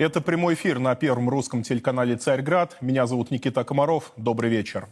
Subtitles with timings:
[0.00, 2.78] Это прямой эфир на первом русском телеканале «Царьград».
[2.80, 4.12] Меня зовут Никита Комаров.
[4.16, 4.88] Добрый вечер.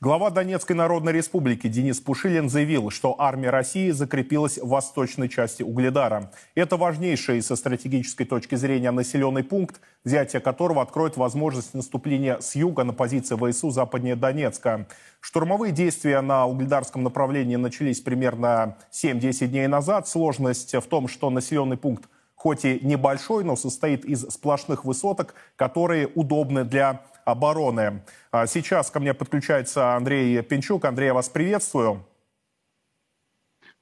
[0.00, 6.32] Глава Донецкой Народной Республики Денис Пушилин заявил, что армия России закрепилась в восточной части Угледара.
[6.54, 12.84] Это важнейший со стратегической точки зрения населенный пункт, взятие которого откроет возможность наступления с юга
[12.84, 14.86] на позиции ВСУ западнее Донецка.
[15.20, 20.08] Штурмовые действия на угледарском направлении начались примерно 7-10 дней назад.
[20.08, 22.08] Сложность в том, что населенный пункт
[22.42, 28.02] хоть и небольшой, но состоит из сплошных высоток, которые удобны для обороны.
[28.32, 30.84] А сейчас ко мне подключается Андрей Пинчук.
[30.84, 32.04] Андрей, я вас приветствую.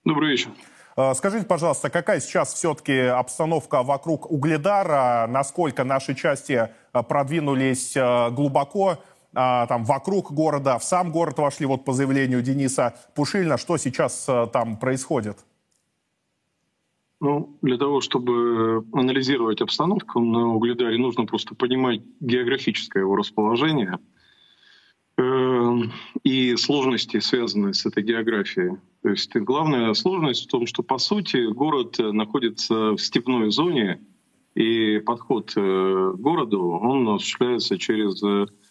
[0.05, 0.51] Добрый вечер.
[0.95, 5.27] А, скажите, пожалуйста, какая сейчас все-таки обстановка вокруг Угледара?
[5.27, 8.99] Насколько наши части а, продвинулись глубоко
[9.33, 13.57] там, вокруг города, в сам город вошли, вот по заявлению Дениса Пушильна.
[13.57, 15.39] Что сейчас там происходит?
[17.21, 23.99] Ну, для того, чтобы анализировать обстановку на Угледаре, нужно просто понимать географическое его расположение
[25.19, 25.79] э,
[26.25, 28.79] и сложности, связанные с этой географией.
[29.03, 34.01] То есть главная сложность в том, что по сути город находится в степной зоне,
[34.55, 38.23] и подход э, к городу он осуществляется через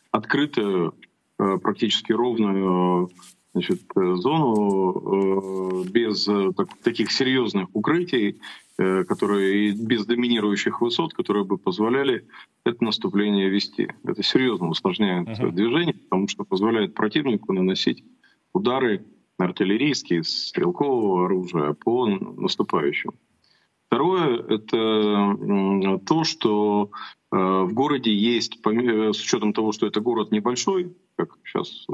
[0.09, 0.95] открытую,
[1.37, 3.11] э, практически ровную
[3.59, 8.39] значит, э, зону э, без э, так, таких серьезных укрытий,
[8.77, 12.25] которые без доминирующих высот, которые бы позволяли
[12.63, 13.89] это наступление вести.
[14.05, 15.51] Это серьезно усложняет uh-huh.
[15.51, 18.05] движение, потому что позволяет противнику наносить
[18.53, 19.03] удары
[19.37, 23.11] артиллерийские, стрелкового оружия по наступающим.
[23.87, 26.91] Второе— это то, что
[27.31, 31.85] в городе есть, с учетом того, что это город небольшой, как сейчас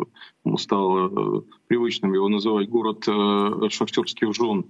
[0.58, 4.66] стало э, привычным его называть, город э, шахтерских жен.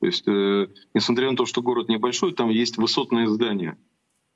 [0.00, 3.76] То есть, э, несмотря на то, что город небольшой, там есть высотные здания.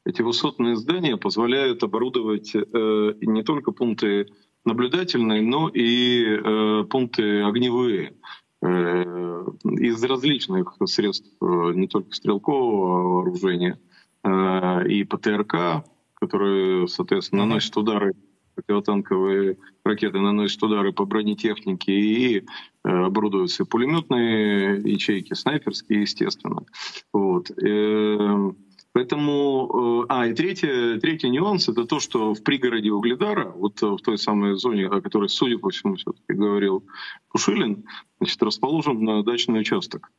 [0.05, 4.29] Эти высотные здания позволяют оборудовать не только пункты
[4.65, 8.15] наблюдательные, но и пункты огневые
[8.63, 13.79] из различных средств, не только стрелкового вооружения,
[14.23, 18.15] и ПТРК, которые, соответственно, наносят удары
[18.61, 22.43] противотанковые ракеты наносят удары по бронетехнике и э,
[22.89, 26.65] оборудуются пулеметные ячейки, снайперские, естественно.
[27.13, 27.51] Вот.
[27.63, 28.57] Эм,
[28.93, 33.99] поэтому, э, а, и третий, третий нюанс— это то, что в пригороде Угледара, вот в
[33.99, 36.85] той самой зоне, о которой, судя по всему, все-таки говорил
[37.31, 37.85] Пушилин,
[38.19, 40.11] значит, расположен дачный участок.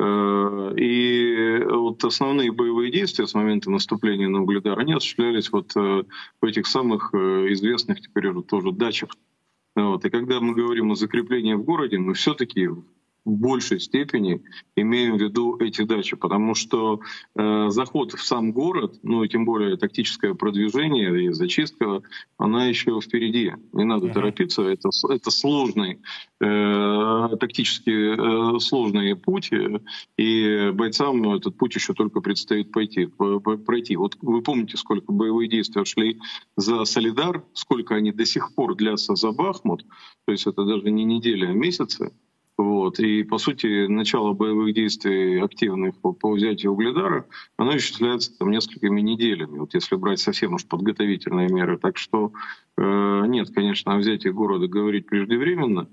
[0.00, 6.04] Э, и вот основные боевые действия с момента наступления на Угледар, они осуществлялись вот э,
[6.40, 9.10] в этих самых э, известных теперь уже тоже дачах.
[9.74, 10.04] Вот.
[10.04, 12.68] И когда мы говорим о закреплении в городе, мы все-таки
[13.28, 14.42] в большей степени
[14.74, 17.00] имеем в виду эти дачи, потому что
[17.36, 22.02] э, заход в сам город, ну и тем более тактическое продвижение и зачистка,
[22.38, 23.52] она еще впереди.
[23.72, 24.14] Не надо uh-huh.
[24.14, 26.00] торопиться, это, это сложный,
[26.40, 27.90] э, тактически
[28.56, 29.50] э, сложный путь,
[30.16, 33.06] и бойцам этот путь еще только предстоит пойти,
[33.66, 33.96] пройти.
[33.96, 36.18] Вот вы помните, сколько боевые действия шли
[36.56, 39.84] за Солидар, сколько они до сих пор длятся за Бахмут,
[40.24, 42.12] то есть это даже не недели, а месяцы.
[42.58, 42.98] Вот.
[42.98, 47.24] И, по сути, начало боевых действий активных по, по взятию Угледара,
[47.56, 51.78] оно исчисляется там несколькими неделями, вот если брать совсем уж подготовительные меры.
[51.78, 52.32] Так что
[52.76, 55.88] э, нет, конечно, о взятии города говорить преждевременно,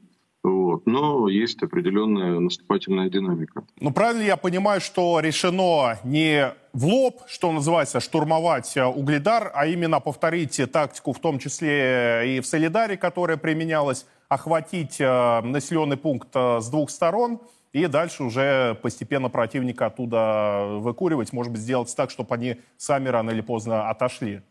[0.45, 0.86] вот.
[0.86, 3.63] Но есть определенная наступательная динамика.
[3.80, 10.00] Ну, правильно я понимаю, что решено не в лоб, что называется, штурмовать Угледар, а именно
[10.00, 16.59] повторить тактику, в том числе и в Солидаре, которая применялась охватить э, населенный пункт э,
[16.59, 17.39] с двух сторон
[17.74, 23.31] и дальше уже постепенно противника оттуда выкуривать, может быть, сделать так, чтобы они сами рано
[23.31, 24.42] или поздно отошли.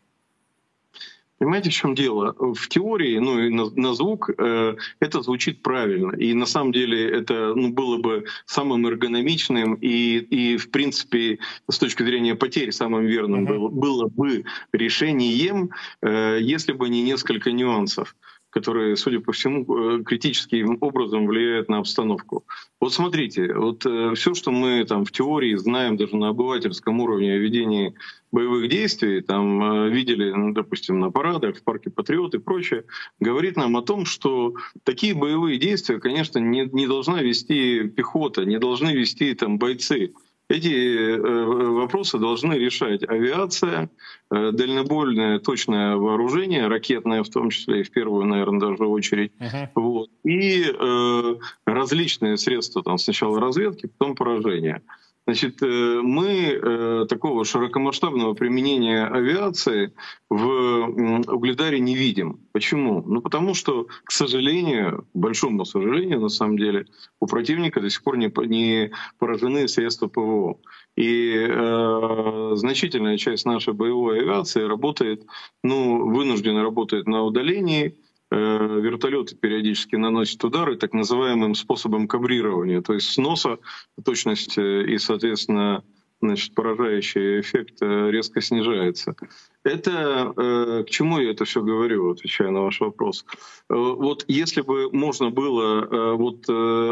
[1.39, 2.35] Понимаете, в чем дело?
[2.39, 6.13] В теории, ну и на, на звук, э, это звучит правильно.
[6.13, 11.79] И на самом деле это ну, было бы самым эргономичным и, и, в принципе, с
[11.79, 13.49] точки зрения потерь, самым верным mm-hmm.
[13.49, 15.71] было, было бы решением,
[16.03, 18.15] э, если бы не несколько нюансов
[18.55, 22.45] которые, судя по всему, э, критическим образом влияют на обстановку.
[22.81, 27.35] Вот смотрите, вот э, все, что мы там в теории знаем даже на обывательском уровне
[27.35, 27.95] о ведении
[28.31, 32.85] боевых действий, там э, видели, ну, допустим, на парадах, в парке Патриот и прочее,
[33.19, 34.55] говорит нам о том, что
[34.85, 40.13] такие боевые действия, конечно, не, не должна вести пехота, не должны вести там бойцы.
[40.51, 43.89] Эти э, вопросы должны решать авиация,
[44.31, 49.69] э, дальнобольное точное вооружение, ракетное в том числе и в первую, наверное, даже очередь, uh-huh.
[49.75, 54.83] вот, и э, различные средства там, сначала разведки, потом поражения.
[55.27, 59.95] Значит, э, мы э, такого широкомасштабного применения авиации
[60.29, 62.41] в Угледаре не видим.
[62.53, 63.03] Почему?
[63.07, 66.87] Ну, потому что, к сожалению, большому сожалению, на самом деле,
[67.21, 70.59] у противника до сих пор не, не поражены средства ПВО.
[70.95, 75.25] И э, значительная часть нашей боевой авиации работает,
[75.63, 77.97] ну, вынуждена работает на удалении,
[78.35, 83.59] вертолеты периодически наносят удары так называемым способом кабрирования, то есть сноса
[84.05, 85.83] точность и, соответственно,
[86.21, 89.15] значит, поражающий эффект э, резко снижается.
[89.63, 93.25] Это э, к чему я это все говорю, отвечая на ваш вопрос.
[93.69, 96.49] Вот если бы можно было вот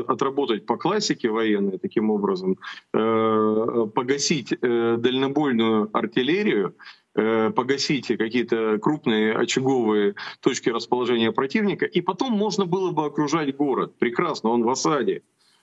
[0.09, 2.59] отработать по классике военной таким образом,
[2.93, 12.91] погасить дальнобойную артиллерию, Э, погасить какие-то крупные очаговые точки расположения противника, и потом можно было
[12.91, 13.99] бы окружать город.
[13.99, 15.23] Прекрасно, он в осаде.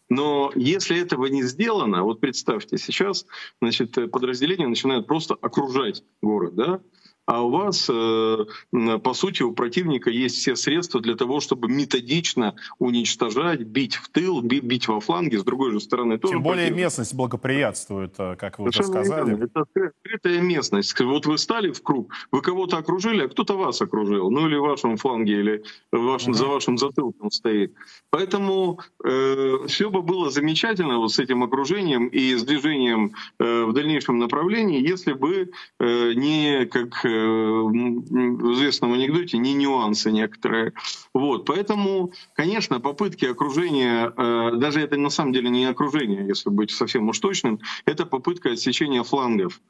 [0.10, 3.26] Но если этого не сделано, вот представьте, сейчас
[3.62, 6.82] значит, подразделения начинают просто окружать город, да,
[7.30, 8.46] а у вас, э,
[9.04, 14.42] по сути, у противника есть все средства для того, чтобы методично уничтожать, бить в тыл,
[14.42, 16.34] бить во фланге, с другой же стороны тоже.
[16.34, 16.86] Тем более противник.
[16.86, 19.30] местность благоприятствует, э, как вы уже сказали.
[19.30, 19.44] Верно.
[19.44, 21.00] Это открытая местность.
[21.00, 24.64] Вот вы стали в круг, вы кого-то окружили, а кто-то вас окружил, ну или в
[24.64, 26.38] вашем фланге, или вашем, угу.
[26.40, 27.76] за вашим затылком стоит.
[28.10, 33.74] Поэтому э, все бы было замечательно вот с этим окружением и с движением э, в
[33.74, 40.74] дальнейшем направлении, если бы э, не как э, в известном анекдоте не нюансы некоторые.
[41.14, 46.72] Вот, поэтому, конечно, попытки окружения, э, даже это на самом деле не окружение, если быть
[46.72, 49.62] совсем уж точным, это попытка отсечения флангов,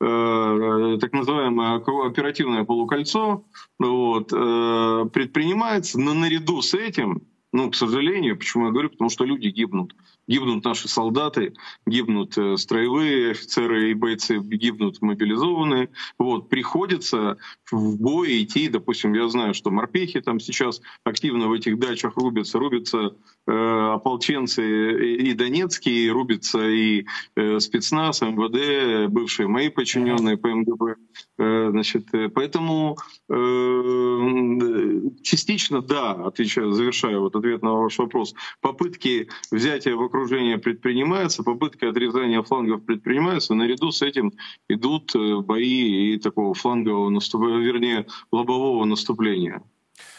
[0.00, 1.76] э, так называемое
[2.06, 3.44] оперативное полукольцо,
[3.78, 9.24] вот, э, предпринимается, но наряду с этим ну, к сожалению, почему я говорю, потому что
[9.24, 9.94] люди гибнут
[10.26, 11.54] гибнут наши солдаты,
[11.86, 15.90] гибнут э, строевые офицеры и бойцы, гибнут мобилизованные.
[16.18, 17.38] Вот, приходится
[17.70, 22.58] в бой идти, допустим, я знаю, что морпехи там сейчас активно в этих дачах рубятся,
[22.58, 27.06] рубятся э, ополченцы и, и донецкие, рубятся и
[27.36, 30.96] э, спецназ, МВД, бывшие мои подчиненные по МДБ.
[31.38, 32.96] Э, значит, э, поэтому
[33.28, 41.42] э, частично да, отвечаю, завершаю вот ответ на ваш вопрос, попытки взятия в окружение предпринимаются,
[41.42, 44.32] попытки отрезания флангов предпринимаются, наряду с этим
[44.68, 49.62] идут э, бои и такого флангового наступления, вернее, лобового наступления.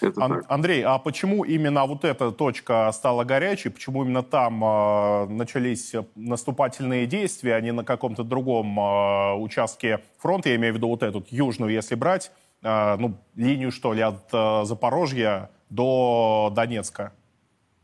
[0.02, 3.70] Это Ан- Андрей, а почему именно вот эта точка стала горячей?
[3.70, 10.50] Почему именно там э, начались наступательные действия, а не на каком-то другом э, участке фронта?
[10.50, 14.30] Я имею в виду вот эту южную, если брать, э, ну, линию, что ли, от
[14.32, 17.14] э, Запорожья до Донецка.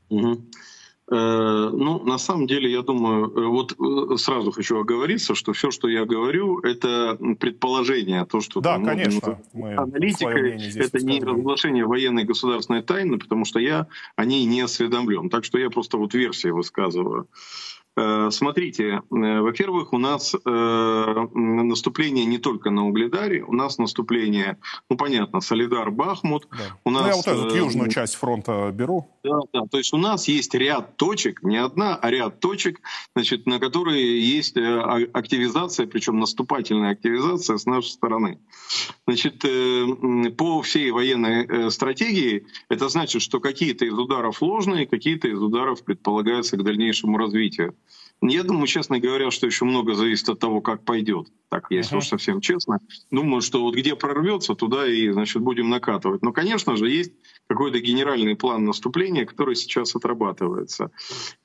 [0.09, 0.41] Угу.
[1.11, 5.69] Э, ну, на самом деле, я думаю, э, вот э, сразу хочу оговориться, что все,
[5.69, 11.85] что я говорю, это предположение, то, что да, там, конечно, ну, аналитика, это не разглашение
[11.85, 15.29] военной государственной тайны, потому что я о ней не осведомлен.
[15.29, 17.27] Так что я просто вот версии высказываю.
[17.95, 24.57] Э, смотрите, э, во-первых, у нас э, наступление не только на Угледаре, у нас наступление,
[24.89, 26.47] ну понятно, Солидар, Бахмут.
[26.51, 26.57] Да.
[26.85, 29.07] У нас, ну, я вот эту южную часть фронта беру.
[29.23, 32.81] Да, да, то есть у нас есть ряд точек, не одна, а ряд точек,
[33.15, 38.39] значит, на которые есть активизация, причем наступательная активизация с нашей стороны.
[39.05, 39.45] Значит,
[40.35, 46.57] по всей военной стратегии это значит, что какие-то из ударов ложные, какие-то из ударов предполагаются
[46.57, 47.75] к дальнейшему развитию.
[48.25, 51.27] Я думаю, честно говоря, что еще много зависит от того, как пойдет.
[51.49, 51.99] Так, если uh-huh.
[51.99, 52.79] уж совсем честно.
[53.11, 56.23] Думаю, что вот где прорвется, туда и, значит, будем накатывать.
[56.23, 57.11] Но, конечно же, есть
[57.47, 60.89] какой-то генеральный план наступления, который сейчас отрабатывается.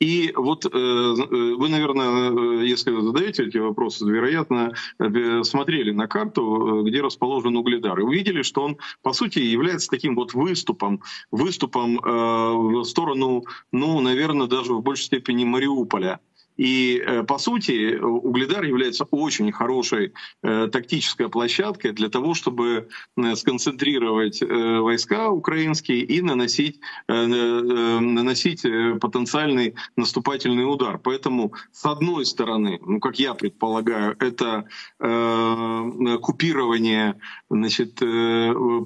[0.00, 5.90] И вот э, э вы, наверное, э, если вы задаете эти вопросы, вероятно, э, смотрели
[5.90, 11.02] на карту, где расположен Угледар, и увидели, что он, по сути, является таким вот выступом,
[11.30, 16.20] выступом э, в сторону, ну, наверное, даже в большей степени Мариуполя.
[16.58, 20.12] И, э, по сути, Угледар является очень хорошей
[20.42, 30.64] э, тактической площадкой для того, чтобы э, сконцентрировать войска украинские и наносить, наносить потенциальный наступательный
[30.64, 30.98] удар.
[30.98, 34.64] Поэтому, с одной стороны, ну, как я предполагаю, это
[36.20, 38.00] купирование значит,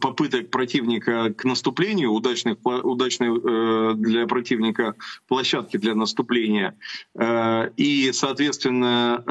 [0.00, 4.94] попыток противника к наступлению, удачных, удачной для противника
[5.26, 6.76] площадки для наступления
[7.76, 9.24] и, соответственно,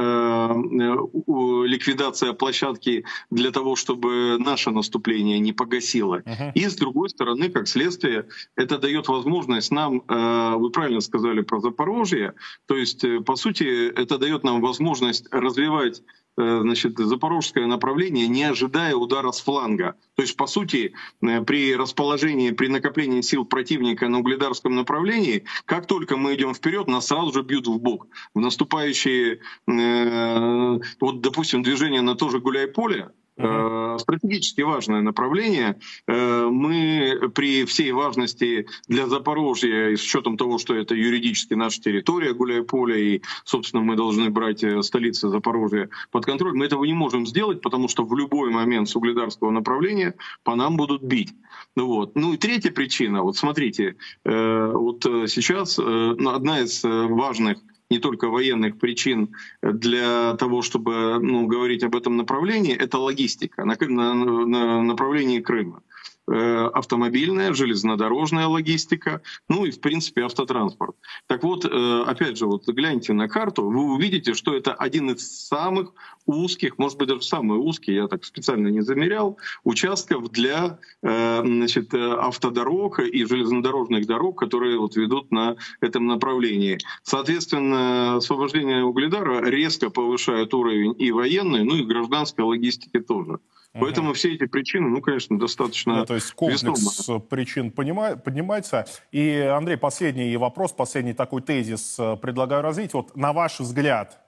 [1.66, 6.20] ликвидация площадки для того, чтобы наше наступление не погасило.
[6.20, 6.52] Uh-huh.
[6.54, 12.34] И, с другой стороны, как следствие, это дает возможность нам, вы правильно сказали про Запорожье,
[12.68, 18.96] то есть, по сути, это дает нам возможность развивать Э, значит, запорожское направление, не ожидая
[18.96, 19.96] удара с фланга.
[20.16, 25.88] То есть, по сути, э, при расположении, при накоплении сил противника на угледарском направлении, как
[25.88, 28.08] только мы идем вперед, нас сразу же бьют в бок.
[28.34, 33.10] В наступающие, э, вот, допустим, движение на то же Гуляй-поле,
[33.42, 34.00] Uh-huh.
[34.00, 35.80] Стратегически важное направление.
[36.08, 41.82] Э, мы при всей важности для Запорожья, и с учетом того, что это юридически наша
[41.82, 46.94] территория, гуляй-поле, и, собственно, мы должны брать э, столицу Запорожья под контроль, мы этого не
[46.94, 51.34] можем сделать, потому что в любой момент с угледарского направления по нам будут бить.
[51.76, 52.16] Ну, вот.
[52.16, 53.96] ну и третья причина, вот смотрите,
[54.26, 57.60] вот сейчас одна из важных
[57.92, 63.76] не только военных причин для того, чтобы ну, говорить об этом направлении, это логистика на,
[63.80, 64.14] на,
[64.46, 65.84] на направлении Крыма.
[66.30, 70.96] Э, автомобильная, железнодорожная логистика, ну и, в принципе, автотранспорт.
[71.26, 75.48] Так вот, э, опять же, вот гляньте на карту, вы увидите, что это один из
[75.48, 75.94] самых
[76.28, 81.92] узких, может быть, даже самый узкий, я так специально не замерял, участков для э, значит,
[81.94, 86.78] автодорог и железнодорожных дорог, которые вот ведут на этом направлении.
[87.02, 93.40] Соответственно, освобождение угледара резко повышает уровень и военной, ну и гражданской логистики тоже.
[93.74, 93.86] Угу.
[93.86, 97.20] Поэтому все эти причины, ну, конечно, достаточно да, То есть комплекс весомо.
[97.20, 98.86] причин поднимается.
[99.12, 102.94] И, Андрей, последний вопрос, последний такой тезис э, предлагаю развить.
[102.94, 104.20] Вот на ваш взгляд,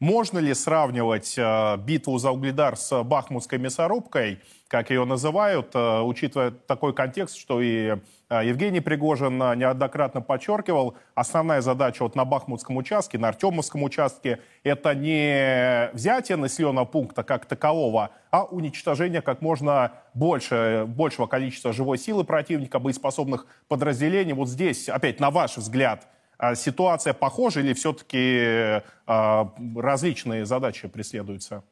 [0.00, 6.52] можно ли сравнивать э, битву за Угледар с Бахмутской мясорубкой, как ее называют, э, учитывая
[6.52, 7.96] такой контекст, что и
[8.28, 14.94] э, Евгений Пригожин неоднократно подчеркивал, основная задача вот на Бахмутском участке, на Артемовском участке, это
[14.94, 22.22] не взятие населенного пункта как такового, а уничтожение как можно больше, большего количества живой силы
[22.22, 24.32] противника, боеспособных подразделений.
[24.32, 26.06] Вот здесь, опять, на ваш взгляд,
[26.54, 31.64] ситуация похожа или все-таки а, различные задачи преследуются?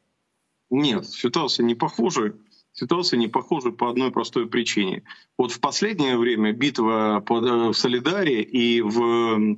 [0.71, 2.35] Нет, ситуация не похожа.
[2.73, 5.03] Ситуация не похожа по одной простой причине.
[5.39, 9.57] Вот в последнее время битва в Солидаре и в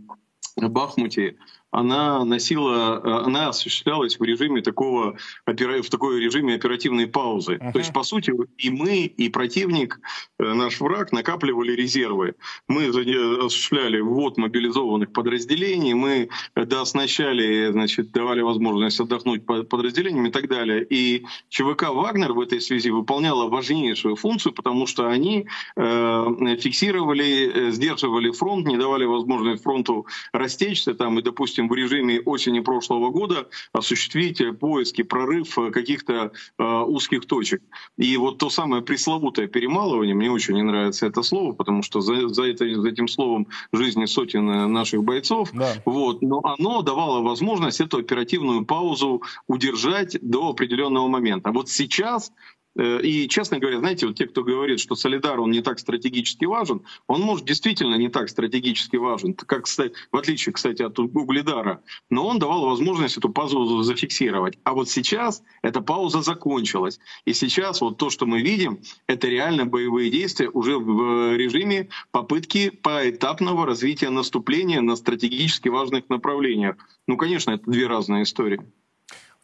[0.56, 1.36] Бахмуте
[1.70, 7.54] она носила, э, она осуществлялась в режиме такого, в такой режиме оперативной паузы.
[7.54, 7.72] Uh-huh.
[7.72, 10.00] То есть, по сути, и мы, и противник,
[10.38, 12.34] э, наш враг, накапливали резервы.
[12.68, 20.86] Мы осуществляли ввод мобилизованных подразделений, мы дооснащали, значит, давали возможность отдохнуть подразделениям и так далее.
[20.88, 25.46] И ЧВК «Вагнер» в этой связи выполняла важнейшую функцию, потому что они
[25.76, 31.74] э, фиксировали, э, сдерживали фронт, не давали возможность фронту растечься там и, допустим, допустим, в
[31.74, 37.62] режиме осени прошлого года осуществить поиски, прорыв каких-то э, узких точек.
[37.96, 42.28] И вот то самое пресловутое перемалывание, мне очень не нравится это слово, потому что за,
[42.28, 45.74] за, это, за этим словом жизни сотен наших бойцов, да.
[45.84, 51.50] вот, но оно давало возможность эту оперативную паузу удержать до определенного момента.
[51.50, 52.32] Вот сейчас
[52.67, 56.44] Э, и, честно говоря, знаете, вот те, кто говорит, что Солидар, он не так стратегически
[56.44, 62.26] важен, он, может, действительно не так стратегически важен, как, в отличие, кстати, от Угледара, но
[62.26, 64.58] он давал возможность эту паузу зафиксировать.
[64.64, 67.00] А вот сейчас эта пауза закончилась.
[67.24, 72.70] И сейчас вот то, что мы видим, это реально боевые действия уже в режиме попытки
[72.70, 76.76] поэтапного развития наступления на стратегически важных направлениях.
[77.06, 78.60] Ну, конечно, это две разные истории.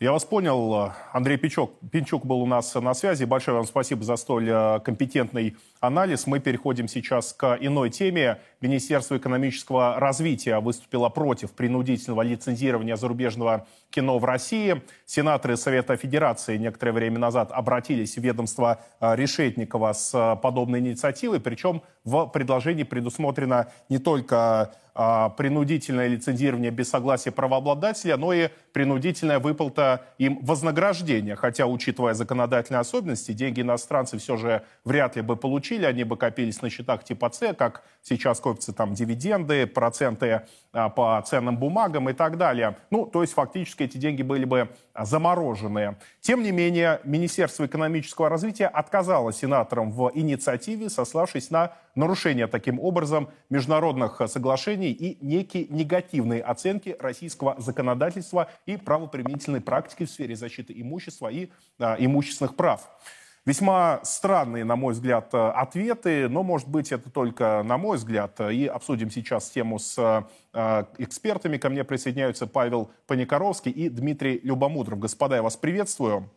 [0.00, 0.92] Я вас понял.
[1.12, 3.24] Андрей Пичок, Пинчук был у нас на связи.
[3.24, 5.56] Большое вам спасибо за столь э, компетентный
[5.87, 6.26] анализ.
[6.26, 8.38] Мы переходим сейчас к иной теме.
[8.61, 14.83] Министерство экономического развития выступило против принудительного лицензирования зарубежного кино в России.
[15.07, 21.41] Сенаторы Совета Федерации некоторое время назад обратились в ведомство э, Решетникова с э, подобной инициативой.
[21.41, 29.41] Причем в предложении предусмотрено не только а, принудительное лицензирование без согласия правообладателя, но и принудительная
[29.41, 31.35] выплата им вознаграждения.
[31.35, 36.62] Хотя, учитывая законодательные особенности, деньги иностранцы все же вряд ли бы получили, они бы копились
[36.62, 42.12] на счетах типа С, как сейчас копятся там дивиденды, проценты а, по ценным бумагам и
[42.12, 42.76] так далее.
[42.90, 45.97] Ну, то есть фактически эти деньги были бы замороженные.
[46.21, 53.28] Тем не менее, Министерство экономического развития отказало сенаторам в инициативе, сославшись на нарушение таким образом
[53.50, 61.28] международных соглашений и некие негативные оценки российского законодательства и правоприменительной практики в сфере защиты имущества
[61.28, 62.88] и а, имущественных прав.
[63.46, 68.40] Весьма странные, на мой взгляд, э, ответы, но, может быть, это только на мой взгляд.
[68.40, 69.98] И обсудим сейчас тему с
[70.54, 71.58] э, экспертами.
[71.58, 74.98] Ко мне присоединяются Павел Паникоровский и Дмитрий Любомудров.
[74.98, 76.30] Господа, я вас приветствую.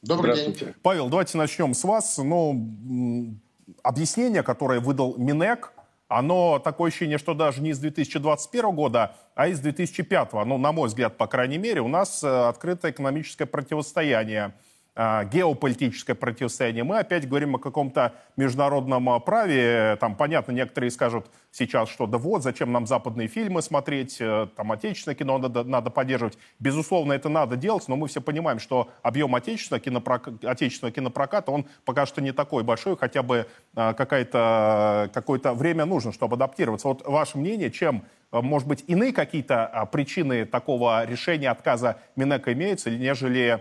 [0.00, 0.74] Добрый день.
[0.82, 2.16] Павел, давайте начнем с вас.
[2.16, 3.36] Ну,
[3.82, 5.74] объяснение, которое выдал Минэк,
[6.08, 10.32] оно такое ощущение, что даже не из 2021 года, а из 2005.
[10.46, 14.54] Ну, на мой взгляд, по крайней мере, у нас э, открытое экономическое противостояние–
[14.98, 16.82] геополитическое противостояние.
[16.82, 19.96] Мы опять говорим о каком-то международном а, праве.
[20.00, 24.72] Там, понятно, некоторые скажут сейчас, что да вот, зачем нам западные фильмы смотреть, э, там,
[24.72, 26.36] отечественное кино надо, надо поддерживать.
[26.58, 30.30] Безусловно, это надо делать, но мы все понимаем, что объем отечественного, кинопрок...
[30.42, 36.12] отечественного кинопроката, он пока что не такой большой, хотя бы а, какое-то какое время нужно,
[36.12, 36.88] чтобы адаптироваться.
[36.88, 43.40] Вот ваше мнение, чем может быть, иные какие-то причины такого решения отказа Минека имеются, нежели
[43.48, 43.60] а,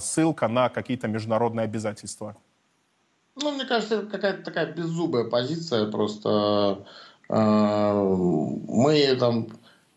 [0.00, 2.36] ссылка на какие-то международные обязательства?
[3.36, 5.90] Ну, мне кажется, это какая-то такая беззубая позиция.
[5.90, 6.84] Просто
[7.28, 9.48] э, мы там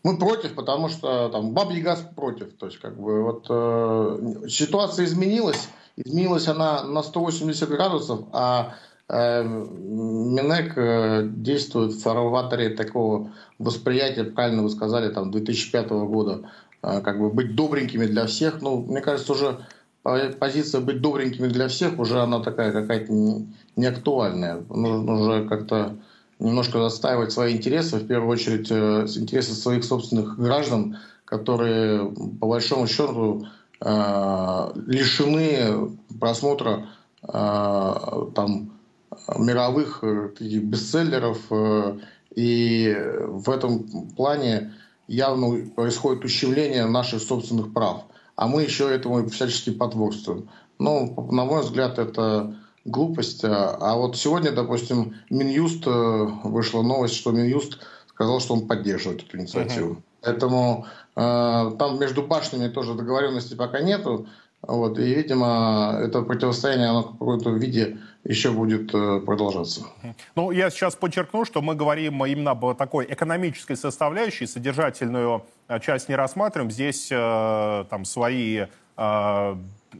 [0.04, 2.52] мы против, потому что там бабий газ против.
[2.58, 5.68] То есть, как бы вот э, ситуация изменилась.
[5.96, 8.74] Изменилась она на 180 градусов, а
[9.08, 16.73] э, Минэк э, действует в фарватере такого восприятия, правильно вы сказали, там 2005 года а,
[17.02, 18.60] как бы быть добренькими для всех.
[18.60, 19.58] Ну, мне кажется, уже
[20.04, 24.62] позиция быть добренькими для всех уже она такая какая-то не, актуальная.
[24.68, 25.96] Нужно уже как-то
[26.38, 32.86] немножко застаивать свои интересы, в первую очередь э, интересы своих собственных граждан, которые по большому
[32.86, 33.46] счету
[33.80, 36.86] э, лишены просмотра
[37.22, 37.94] э,
[38.34, 38.72] там
[39.38, 40.02] мировых
[40.38, 41.38] бестселлеров
[42.34, 44.72] и в этом плане
[45.06, 48.02] явно происходит ущемление наших собственных прав.
[48.36, 50.48] А мы еще этому всячески потворствуем.
[50.78, 53.44] Ну, на мой взгляд, это глупость.
[53.44, 55.90] А вот сегодня, допустим, Минюст, э,
[56.44, 59.94] вышла новость, что Минюст сказал, что он поддерживает эту инициативу.
[59.94, 60.02] Uh-huh.
[60.22, 60.86] Поэтому
[61.16, 61.20] э,
[61.78, 64.26] там между башнями тоже договоренности пока нету.
[64.66, 69.82] Вот, и, видимо, это противостояние, оно в каком-то виде еще будет э, продолжаться.
[70.34, 76.08] Ну, я сейчас подчеркну, что мы говорим именно об такой экономической составляющей, содержательную э, часть
[76.08, 76.70] не рассматриваем.
[76.70, 78.66] Здесь э, там свои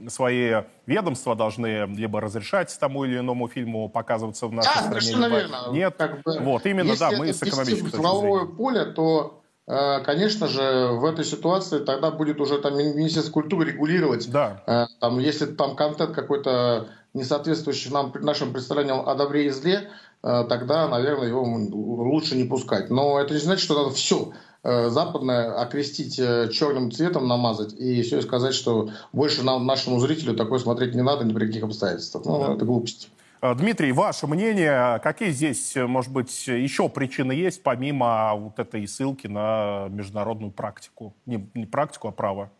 [0.08, 5.28] свои ведомства должны либо разрешать тому или иному фильму показываться в нашей да, стране, либо
[5.28, 5.68] верно.
[5.72, 5.94] нет.
[5.96, 8.46] Как бы, вот, именно, да, мы с экономической точки зрения.
[8.56, 14.30] поле, то конечно же, в этой ситуации тогда будет уже там Министерство культуры регулировать.
[14.30, 14.62] Да.
[14.66, 19.88] Э, там, если там контент какой-то не соответствующий нам, нашим представлениям о добре и зле,
[20.22, 22.90] э, тогда, наверное, его лучше не пускать.
[22.90, 28.54] Но это не значит, что надо все западное окрестить черным цветом, намазать и все сказать,
[28.54, 32.24] что больше нам, нашему зрителю такое смотреть не надо ни при каких обстоятельствах.
[32.24, 32.54] Ну, да.
[32.54, 33.10] это глупость.
[33.44, 38.88] Э, Дмитрий, ваше мнение, какие здесь, э, может быть, еще причины есть, помимо вот этой
[38.88, 41.14] ссылки на международную практику?
[41.26, 42.50] Не, не практику, а право.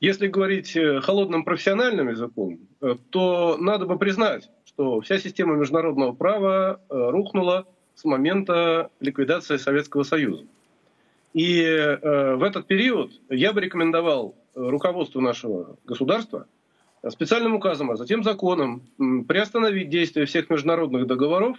[0.00, 2.60] Если говорить э, холодным профессиональным языком,
[3.10, 10.46] то надо бы признать, что вся система международного права рухнула с момента ликвидации Советского Союза.
[11.34, 16.46] И в этот период я бы рекомендовал руководству нашего государства–
[17.10, 18.82] специальным указом, а затем законом
[19.26, 21.58] приостановить действие всех международных договоров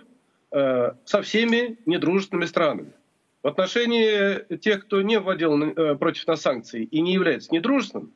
[0.51, 2.93] э, со всеми недружественными странами.
[3.41, 8.13] В отношении тех, кто не вводил э, против нас санкции и не является недружественным,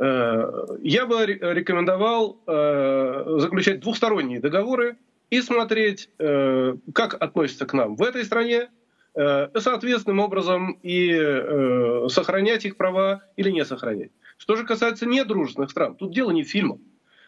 [0.00, 4.96] э, я бы рекомендовал заключать двухсторонние договоры
[5.30, 8.68] и смотреть, как относятся к нам в этой стране,
[9.14, 11.12] соответственным образом и
[12.08, 14.10] сохранять их права или не сохранять.
[14.36, 16.78] Что же касается недружественных стран, тут дело не в фильмах,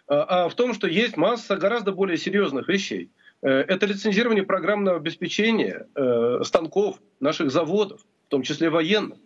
[0.09, 3.11] а, а в том, что есть масса гораздо более серьезных вещей.
[3.43, 9.19] Э, это лицензирование программного обеспечения э, станков наших заводов, в том числе военных,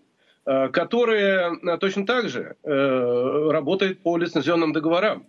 [0.47, 5.27] э, которые точно так же работают по лицензионным договорам.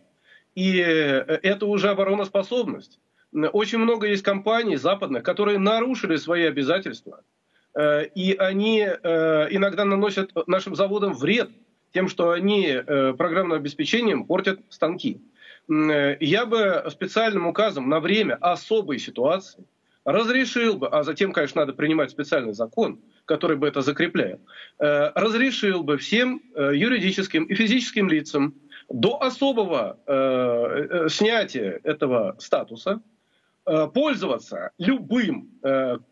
[0.54, 3.00] И это уже обороноспособность.
[3.32, 7.24] Очень много есть компаний западных, которые нарушили свои обязательства,
[7.80, 11.52] и они иногда наносят нашим заводам вред
[11.94, 15.22] тем, что они э, программным обеспечением портят станки.
[15.70, 19.66] Э, я бы специальным указом на время особой ситуации
[20.04, 24.40] разрешил бы, а затем, конечно, надо принимать специальный закон, который бы это закреплял,
[24.80, 28.56] э, разрешил бы всем юридическим и физическим лицам
[28.90, 29.98] до особого
[31.10, 33.02] снятия этого статуса
[33.64, 35.50] пользоваться любым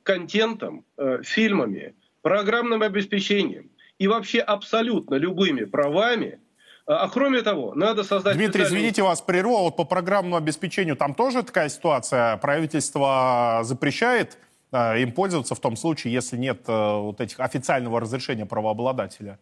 [0.04, 0.86] контентом,
[1.24, 3.69] фильмами, программным обеспечением,
[4.00, 6.40] и вообще абсолютно любыми правами
[6.88, 8.36] А кроме того, надо создать...
[8.36, 8.80] Дмитрий, специальный...
[8.80, 12.38] извините вас, прерву, а вот по программному обеспечению там тоже такая ситуация?
[12.38, 14.40] Правительство запрещает
[14.72, 19.38] э, им пользоваться в том случае, если нет э, вот этих официального разрешения правообладателя?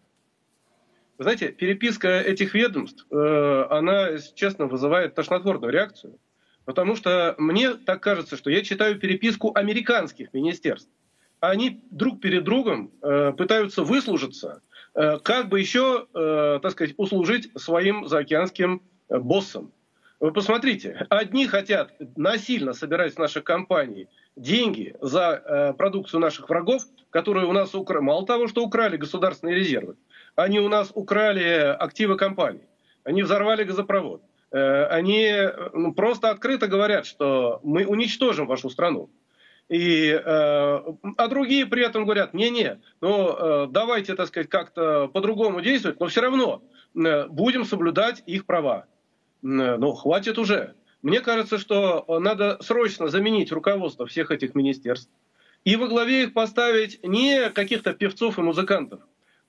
[1.17, 6.19] Вы знаете, переписка этих ведомств, э, она, честно, вызывает тошнотворную реакцию.
[6.65, 10.89] Потому что мне так кажется, что я читаю переписку американских министерств.
[11.39, 14.61] Они друг перед другом э, пытаются выслужиться,
[14.95, 19.71] э, как бы еще, э, так сказать, услужить своим заокеанским э, боссам.
[20.19, 26.83] Вы посмотрите, одни хотят насильно собирать с наших компаний деньги за э, продукцию наших врагов,
[27.11, 28.01] которые у нас украли.
[28.01, 29.95] Мало того, что украли государственные резервы,
[30.35, 32.63] они у нас украли активы компаний.
[33.03, 34.23] Они взорвали газопровод.
[34.51, 35.31] Э, они
[35.73, 39.11] ну, просто открыто говорят, что мы уничтожим вашу страну.
[39.69, 45.61] И, э, а другие при этом говорят, не-не, ну э, давайте, так сказать, как-то по-другому
[45.61, 48.85] действовать, но все равно будем соблюдать их права.
[49.41, 50.73] Ну, хватит уже.
[51.03, 55.11] Мне кажется, что надо срочно заменить руководство всех этих министерств
[55.63, 59.01] и во главе их поставить не каких-то певцов и музыкантов,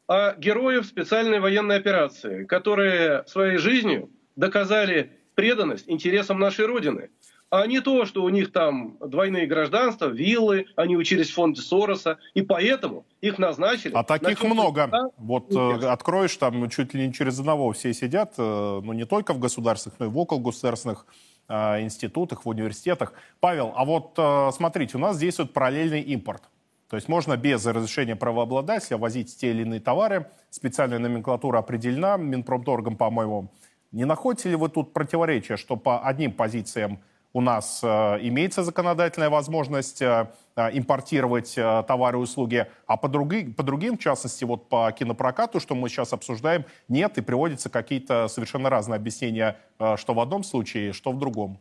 [0.09, 7.11] а героев специальной военной операции, которые своей жизнью доказали преданность интересам нашей Родины.
[7.51, 12.19] А не то, что у них там двойные гражданства, виллы, они учились в фонде Сороса,
[12.35, 13.95] и поэтому их назначили.
[13.95, 14.91] А таких много.
[15.17, 19.33] Вот э, откроешь, там чуть ли не через одного все сидят, э, ну не только
[19.33, 21.07] в государственных, но и в около государственных
[21.49, 23.15] э, институтах, в университетах.
[23.41, 26.43] Павел, а вот э, смотрите, у нас действует параллельный импорт.
[26.91, 30.31] То есть можно без разрешения правообладателя возить те или иные товары.
[30.51, 33.51] Специальная номенклатура определена Минпромторгом, по-моему.
[33.93, 37.01] Не находите ли вы тут противоречия, что по одним позициям
[37.33, 37.87] у нас э,
[38.23, 44.01] имеется законодательная возможность э, э импортировать товары и услуги, а по, други, по другим, в
[44.01, 49.57] частности, вот по кинопрокату, что мы сейчас обсуждаем, нет, и приводятся какие-то совершенно разные объяснения,
[49.97, 51.59] что в одном случае, что в другом.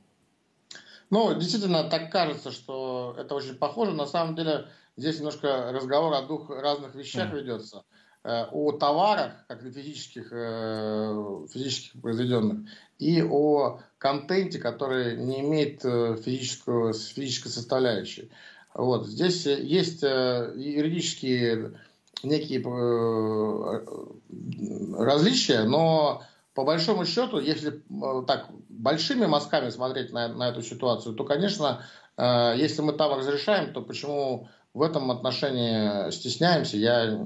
[1.10, 3.94] Ну, действительно, так кажется, что это очень похоже.
[3.94, 7.36] На самом деле, здесь немножко разговор о двух разных вещах mm.
[7.36, 7.84] ведется.
[8.28, 12.68] Э, о товарах, как физических, э, физических произведенных,
[13.00, 18.30] и о контенте, который не имеет э, физическую, физической составляющей.
[18.74, 19.08] Вот.
[19.08, 21.80] Здесь есть юридические
[22.22, 22.62] некие
[24.98, 26.22] различия, но
[26.54, 27.82] по большому счету, если
[28.28, 31.82] так большими мазками смотреть на, на эту ситуацию, то, конечно,
[32.18, 37.20] если мы там разрешаем, то почему в этом отношении стесняемся, я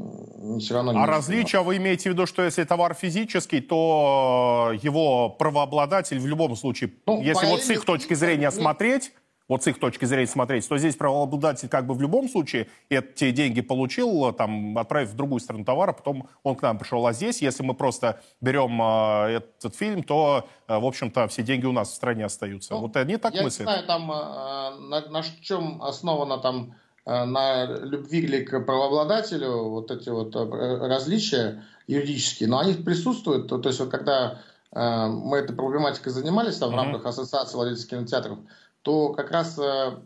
[0.60, 5.30] все равно не А различия вы имеете в виду, что если товар физический, то его
[5.30, 8.54] правообладатель в любом случае, ну, если вот с их точки зрения нет.
[8.54, 9.12] смотреть,
[9.50, 13.32] вот с их точки зрения смотреть, то здесь правообладатель как бы в любом случае эти
[13.32, 17.06] деньги получил, там, отправив в другую страну товара, потом он к нам пришел.
[17.06, 21.66] А здесь, если мы просто берем э, этот фильм, то, э, в общем-то, все деньги
[21.66, 22.76] у нас в стране остаются.
[22.76, 23.68] Ну, вот они так я мыслят.
[23.68, 28.60] Я не знаю, там, э, на, на чем основано там Э, на любви ли к
[28.60, 33.48] правообладателю вот эти вот э, различия юридические, но они присутствуют.
[33.48, 34.40] То, то есть вот когда
[34.72, 36.74] э, мы этой проблематикой занимались там, mm-hmm.
[36.74, 38.40] в рамках Ассоциации владельцев кинотеатров,
[38.84, 39.98] то как раз э,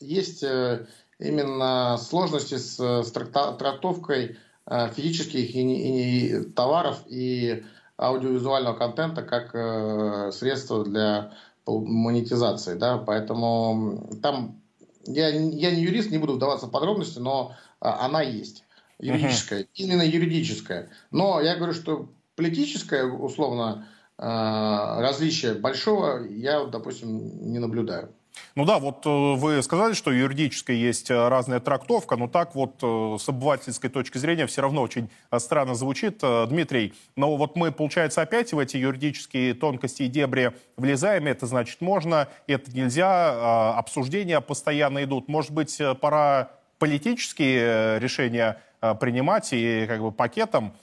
[0.00, 0.86] есть э,
[1.18, 4.36] именно сложности с, с трактовкой
[4.66, 7.64] э, физических и, и, и товаров и
[7.98, 11.32] аудиовизуального контента как э, средство для
[11.66, 12.74] монетизации.
[12.74, 12.98] Да?
[12.98, 14.61] Поэтому там
[15.06, 18.64] я, я не юрист, не буду вдаваться в подробности, но а, она есть.
[18.98, 19.68] Юридическая, uh-huh.
[19.74, 20.90] именно юридическая.
[21.10, 28.14] Но я говорю, что политическое, условно, а, различие большого я, допустим, не наблюдаю.
[28.54, 32.76] Ну да, вот э, вы сказали, что юридической есть э, разная трактовка, но так вот
[32.82, 36.20] э, с обывательской точки зрения все равно очень странно звучит.
[36.48, 41.80] Дмитрий, но вот мы, получается, опять в эти юридические тонкости и дебри влезаем, это значит
[41.80, 45.28] можно, это нельзя, обсуждения постоянно идут.
[45.28, 48.60] Может быть, пора политические решения
[49.00, 50.74] принимать и как бы пакетом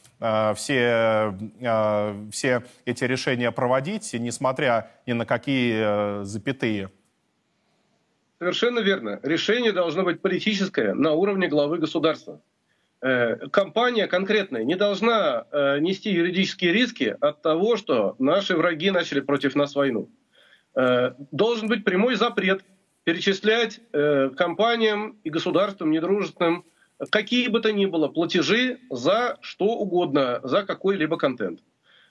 [0.56, 1.38] все,
[2.32, 6.90] все эти решения проводить, несмотря ни на какие запятые?
[8.40, 9.20] Совершенно верно.
[9.22, 12.42] Решение должно быть политическое на уровне главы государства.
[13.02, 19.20] Э, компания конкретная не должна э, нести юридические риски от того, что наши враги начали
[19.20, 20.10] против нас войну.
[20.74, 22.64] Э, должен быть прямой запрет
[23.06, 26.64] перечислять компаниям и государствам недружественным
[27.10, 31.62] какие бы то ни было платежи за что угодно, за какой-либо контент.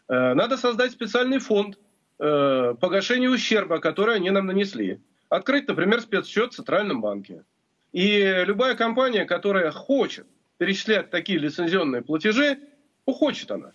[0.08, 1.78] Надо создать специальный фонд
[2.16, 7.44] погашения ущерба, который они нам нанесли открыть, например, спецсчет в Центральном банке.
[7.92, 10.26] И любая компания, которая хочет
[10.58, 12.58] перечислять такие лицензионные платежи,
[13.06, 13.72] хочет она,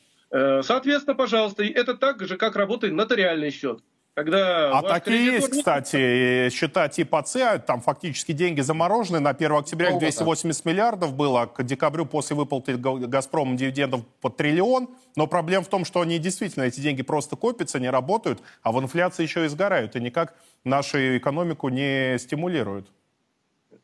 [0.64, 3.84] Соответственно, пожалуйста, это так же, как работает нотариальный счет.
[4.16, 9.20] Когда а такие есть, кстати, счета типа С, там фактически деньги заморожены.
[9.20, 14.90] На 1 октября их 280 миллиардов было, к декабрю после выплаты «Газпромом» дивидендов по триллион.
[15.16, 18.80] Но проблема в том, что они действительно, эти деньги просто копятся, не работают, а в
[18.80, 22.92] инфляции еще и сгорают, и никак нашу экономику не стимулируют.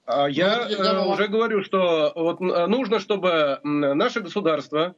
[0.06, 4.96] А я ну, уже говорю, что вот нужно, чтобы наше государство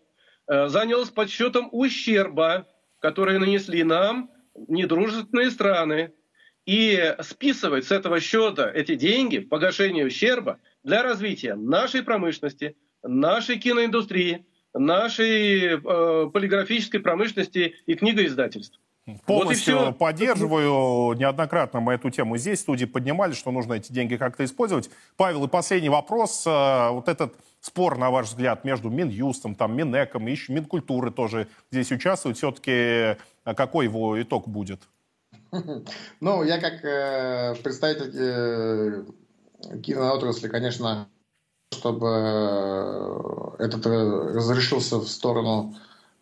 [0.47, 2.65] э, занялось подсчетом ущерба,
[2.99, 6.11] который нанесли нам недружественные страны
[6.65, 13.57] и списывать с этого счета эти деньги в погашение ущерба для развития нашей промышленности, нашей
[13.57, 18.79] киноиндустрии, нашей э, полиграфической промышленности и книгоиздательств.
[19.25, 21.17] Полностью вот поддерживаю.
[21.17, 24.91] Неоднократно мы эту тему здесь в студии поднимали, что нужно эти деньги как-то использовать.
[25.17, 26.45] Павел, и последний вопрос.
[26.45, 31.47] Э, вот этот спор, на ваш взгляд, между Минюстом, там, Минэком и еще Минкультуры тоже
[31.71, 32.37] здесь участвует.
[32.37, 34.81] Все-таки э, какой его итог будет?
[36.21, 39.03] Ну, я как э, представитель э,
[39.81, 41.07] киноотрасли, конечно,
[41.73, 45.75] чтобы э, этот разрешился в сторону,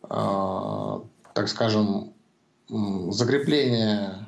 [0.03, 0.99] э,
[1.33, 2.13] так скажем,
[3.11, 4.27] закрепление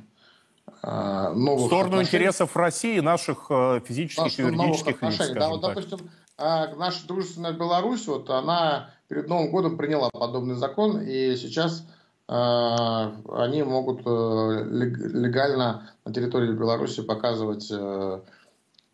[0.84, 2.08] э, новых В сторону отношений.
[2.08, 6.00] интересов России, наших э, физических Наших и юридических лиц, Да, вот, допустим,
[6.38, 11.86] э, наша дружественная Беларусь, вот она перед Новым годом приняла подобный закон, и сейчас
[12.32, 17.70] они могут легально на территории Беларуси показывать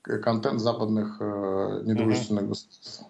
[0.03, 2.47] контент западных недружественных mm-hmm.
[2.47, 3.05] государств.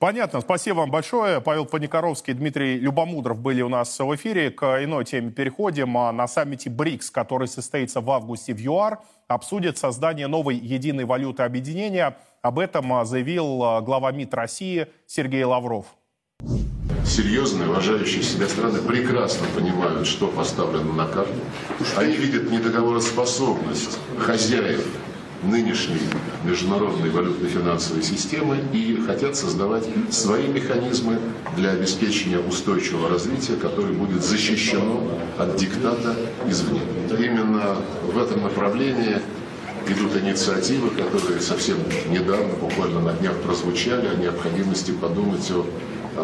[0.00, 0.40] Понятно.
[0.40, 1.42] Спасибо вам большое.
[1.42, 4.50] Павел Паникоровский, Дмитрий Любомудров были у нас в эфире.
[4.50, 5.94] К иной теме переходим.
[5.98, 11.42] А на саммите БРИКС, который состоится в августе в ЮАР, обсудят создание новой единой валюты
[11.42, 12.16] объединения.
[12.40, 15.84] Об этом а, заявил а, глава МИД России Сергей Лавров.
[17.10, 21.34] Серьезные, уважающие себя страны прекрасно понимают, что поставлено на карту.
[21.96, 24.86] Они видят недоговороспособность хозяев
[25.42, 25.98] нынешней
[26.44, 31.18] международной валютно-финансовой системы и хотят создавать свои механизмы
[31.56, 35.02] для обеспечения устойчивого развития, которое будет защищено
[35.36, 36.14] от диктата
[36.48, 36.82] извне.
[37.10, 39.16] Именно в этом направлении
[39.88, 45.66] идут инициативы, которые совсем недавно, буквально на днях прозвучали, о необходимости подумать о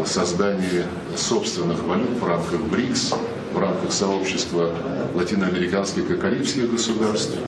[0.05, 0.85] создании
[1.17, 3.15] собственных валют в рамках БРИКС,
[3.53, 4.71] в рамках сообщества
[5.15, 7.39] латиноамериканских и карибских государств.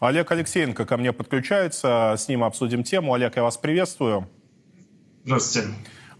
[0.00, 3.14] Олег Алексеенко ко мне подключается, с ним обсудим тему.
[3.14, 4.26] Олег, я вас приветствую.
[5.24, 5.68] Здравствуйте.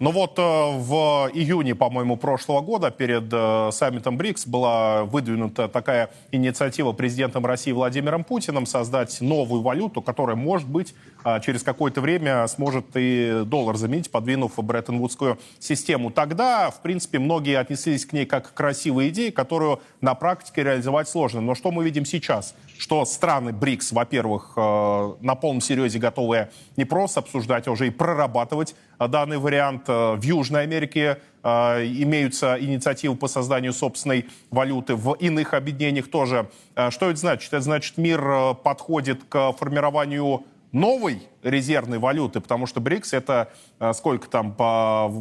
[0.00, 6.10] Ну вот э, в июне, по-моему, прошлого года перед э, саммитом БРИКС была выдвинута такая
[6.32, 10.94] инициатива президентом России Владимиром Путиным создать новую валюту, которая, может быть,
[11.42, 16.10] через какое-то время сможет и доллар заменить, подвинув Бреттон-Вудскую систему.
[16.10, 21.08] Тогда, в принципе, многие отнеслись к ней как к красивой идее, которую на практике реализовать
[21.08, 21.40] сложно.
[21.40, 22.54] Но что мы видим сейчас?
[22.78, 28.74] Что страны БРИКС, во-первых, на полном серьезе готовы не просто обсуждать, а уже и прорабатывать
[29.08, 29.84] данный вариант.
[29.88, 36.50] Э, в Южной Америке э, имеются инициативы по созданию собственной валюты, в иных объединениях тоже.
[36.76, 37.52] Э, что это значит?
[37.52, 43.52] Это значит, мир подходит к формированию новой резервной валюты, потому что БРИКС это
[43.94, 45.12] сколько там по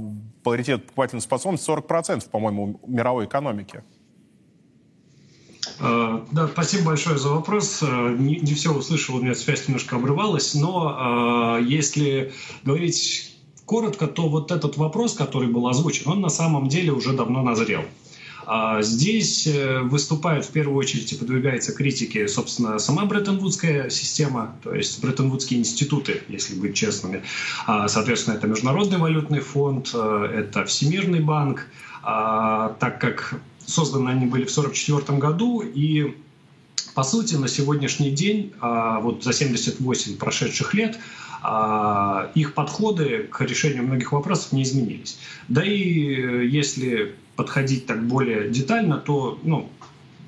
[0.43, 1.69] паритету покупательной способности?
[1.69, 3.83] 40%, по-моему, мировой экономики.
[5.79, 7.81] Да, спасибо большое за вопрос.
[7.81, 12.33] Не, не все услышал, у меня связь немножко обрывалась, но э, если
[12.63, 17.43] говорить коротко, то вот этот вопрос, который был озвучен, он на самом деле уже давно
[17.43, 17.81] назрел.
[18.51, 24.73] А здесь э, выступает в первую очередь и подвигается критике, собственно, сама Бреттон-Вудская система, то
[24.73, 27.21] есть Бреттон-Вудские институты, если быть честными.
[27.67, 31.67] А, соответственно, это Международный валютный фонд, э, это Всемирный банк,
[32.01, 36.15] а, так как созданы они были в 1944 году, и
[36.95, 40.97] по сути на сегодняшний день, вот за 78 прошедших лет,
[42.35, 45.19] их подходы к решению многих вопросов не изменились.
[45.47, 49.69] Да и э, если подходить так более детально, то ну,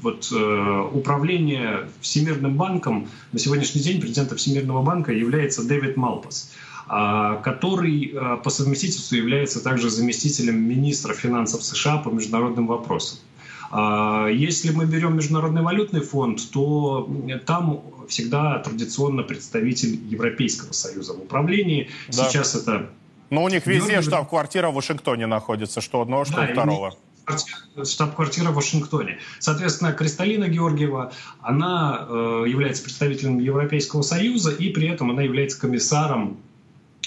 [0.02, 6.54] вот, э, управление Всемирным банком на сегодняшний день президентом Всемирного банка является Дэвид Малпас
[6.88, 13.20] а, который э, по совместительству является также заместителем министра финансов США по международным вопросам.
[13.72, 17.10] А, если мы берем Международный валютный фонд, то
[17.46, 21.90] там всегда традиционно представитель Европейского союза в управлении.
[22.08, 22.30] Да.
[22.30, 22.90] Сейчас это...
[23.32, 24.08] Но у них везде Георгий...
[24.08, 26.94] штаб-квартира в Вашингтоне находится, что одного, что да, второго
[27.84, 29.20] штаб-квартира в Вашингтоне.
[29.40, 36.38] Соответственно, Кристалина Георгиева, она э, является представителем Европейского Союза, и при этом она является комиссаром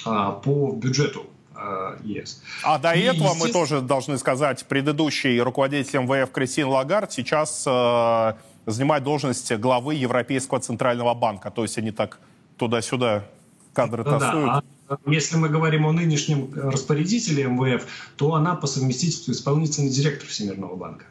[0.07, 2.43] э, по бюджету э, ЕС.
[2.63, 3.47] А до и, этого естественно...
[3.47, 8.33] мы тоже должны сказать, предыдущий руководитель МВФ Кристин Лагард сейчас э,
[8.67, 11.51] занимает должность главы Европейского центрального банка.
[11.51, 12.19] То есть они так
[12.57, 13.25] туда-сюда
[13.73, 14.47] кадры да, тасуют.
[14.47, 14.63] Да.
[15.07, 21.07] Если мы говорим о нынешнем распорядителе МВФ, то она по совместительству исполнительный директор Всемирного банка.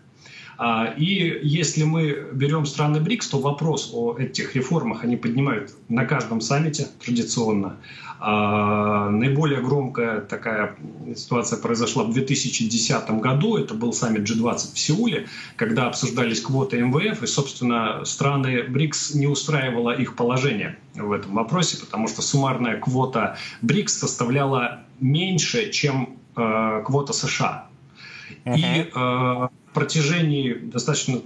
[0.58, 6.06] А, и если мы берем страны БРИКС, то вопрос о этих реформах они поднимают на
[6.06, 7.78] каждом саммите традиционно.
[8.20, 10.78] А, наиболее громкая такая
[11.16, 13.58] ситуация произошла в 2010 году.
[13.58, 19.28] Это был саммит G20 в Сеуле, когда обсуждались квоты МВФ, и, собственно, страны БРИКС не
[19.28, 26.84] устраивало их положение в этом вопросе, потому что суммарная квота БРИКС составляла меньше, чем э,
[26.86, 27.68] квота США.
[28.46, 28.58] Uh-huh.
[28.58, 31.22] И э, протяжении достаточно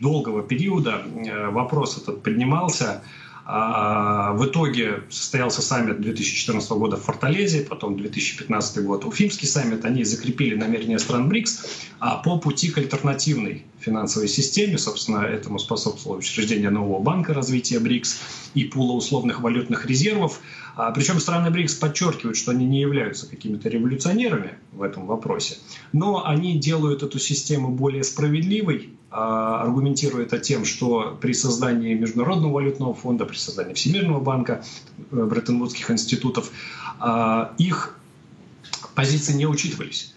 [0.00, 3.02] долгого периода э, вопрос этот поднимался.
[3.48, 9.84] А, в итоге состоялся саммит 2014 года в Форталезе, потом 2015 год Уфимский саммит.
[9.84, 11.64] Они закрепили намерения стран БРИКС
[12.00, 14.78] а по пути к альтернативной финансовой системе.
[14.78, 18.20] Собственно, этому способствовало учреждение нового банка развития БРИКС
[18.54, 20.40] и пула условных валютных резервов.
[20.74, 25.56] А, причем страны БРИКС подчеркивают, что они не являются какими-то революционерами в этом вопросе,
[25.92, 32.94] но они делают эту систему более справедливой, аргументируя это тем, что при создании Международного валютного
[32.94, 34.64] фонда, при создании Всемирного банка,
[35.12, 36.50] э, Бреттон-Вудских институтов,
[36.98, 37.98] а, их
[38.94, 40.12] позиции не учитывались.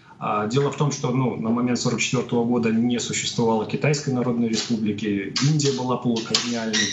[0.49, 5.71] Дело в том, что ну, на момент 1944 года не существовало Китайской Народной Республики, Индия
[5.79, 6.89] была полуколониальной.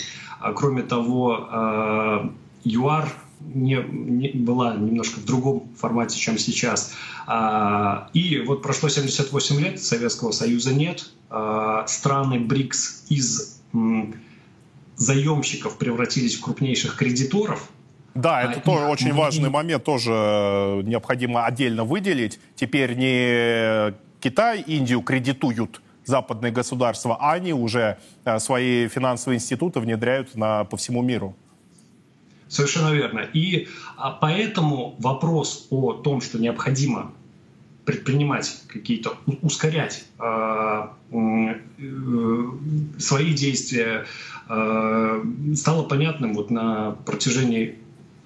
[0.55, 2.31] Кроме того,
[2.63, 6.93] ЮАР не, не, была немножко в другом формате, чем сейчас.
[7.25, 11.09] А, и вот прошло 78 лет, Советского Союза нет.
[11.29, 14.15] А, страны БРИКС из м,
[14.95, 17.69] заемщиков превратились в крупнейших кредиторов.
[18.15, 19.51] Да, это а, тоже и, очень и, важный и...
[19.51, 22.39] момент, тоже необходимо отдельно выделить.
[22.55, 30.35] Теперь не Китай, Индию кредитуют западные государства, а они уже э, свои финансовые институты внедряют
[30.35, 31.35] на, по всему миру.
[32.49, 33.19] Совершенно верно.
[33.33, 37.11] И а, поэтому вопрос о том, что необходимо
[37.87, 41.55] предпринимать какие-то, ускорять э, э,
[42.99, 44.05] свои действия,
[44.49, 45.23] э,
[45.55, 47.77] стало понятным вот на протяжении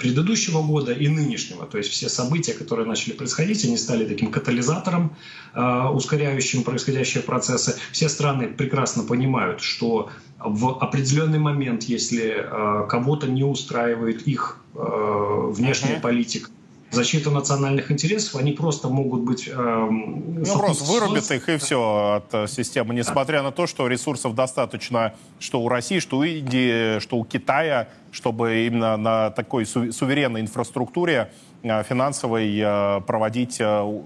[0.01, 1.65] предыдущего года и нынешнего.
[1.65, 5.15] То есть все события, которые начали происходить, они стали таким катализатором,
[5.53, 7.75] э, ускоряющим происходящие процессы.
[7.91, 10.09] Все страны прекрасно понимают, что
[10.39, 16.01] в определенный момент, если э, кого-то не устраивает их э, внешняя uh-huh.
[16.01, 16.49] политика,
[16.91, 19.47] защита национальных интересов, они просто могут быть...
[19.47, 23.43] Э, ну, просто вырубят их и все от э, системы, несмотря да.
[23.43, 28.65] на то, что ресурсов достаточно, что у России, что у Индии, что у Китая, чтобы
[28.65, 31.31] именно на такой су- суверенной инфраструктуре
[31.63, 33.61] э, финансовой э, проводить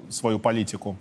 [0.10, 0.98] свою политику.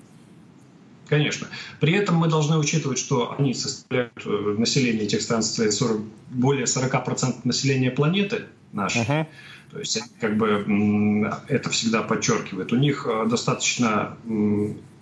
[1.09, 1.49] Конечно.
[1.81, 4.13] При этом мы должны учитывать, что они составляют
[4.59, 9.03] население этих стран, составляет 40, более 40% населения планеты нашей.
[9.03, 9.27] Uh-huh.
[9.75, 12.73] То есть как бы это всегда подчеркивает.
[12.73, 14.17] У них э, достаточно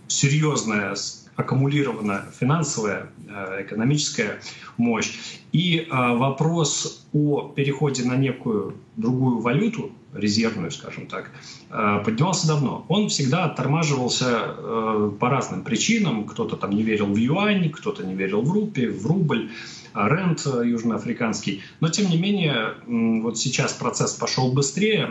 [0.08, 0.96] серьезная
[1.36, 4.40] аккумулирована финансовая, э, экономическая
[4.78, 5.18] мощь.
[5.52, 11.30] И вопрос о переходе на некую другую валюту, резервную, скажем так,
[11.70, 12.84] э, поднимался давно.
[12.88, 16.24] Он всегда оттормаживался э, по разным причинам.
[16.24, 19.50] Кто-то там не верил в юань, кто-то не верил в рупи, в рубль,
[19.94, 21.62] рент э, южноафриканский.
[21.80, 25.10] Но, тем не менее, вот сейчас процесс пошел быстрее.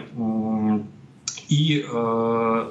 [1.49, 1.85] И,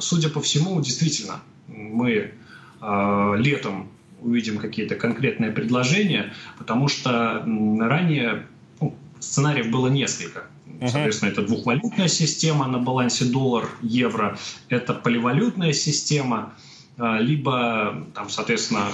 [0.00, 2.32] судя по всему, действительно, мы
[2.80, 3.90] летом
[4.22, 8.46] увидим какие-то конкретные предложения, потому что ранее
[8.80, 10.46] ну, сценариев было несколько.
[10.80, 16.54] Соответственно, это двухвалютная система на балансе доллар-евро, это поливалютная система,
[16.96, 18.86] а, либо, там, соответственно,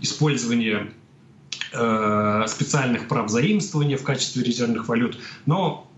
[0.00, 0.92] использование
[1.72, 5.18] э, специальных прав заимствования в качестве резервных валют.
[5.46, 5.90] Но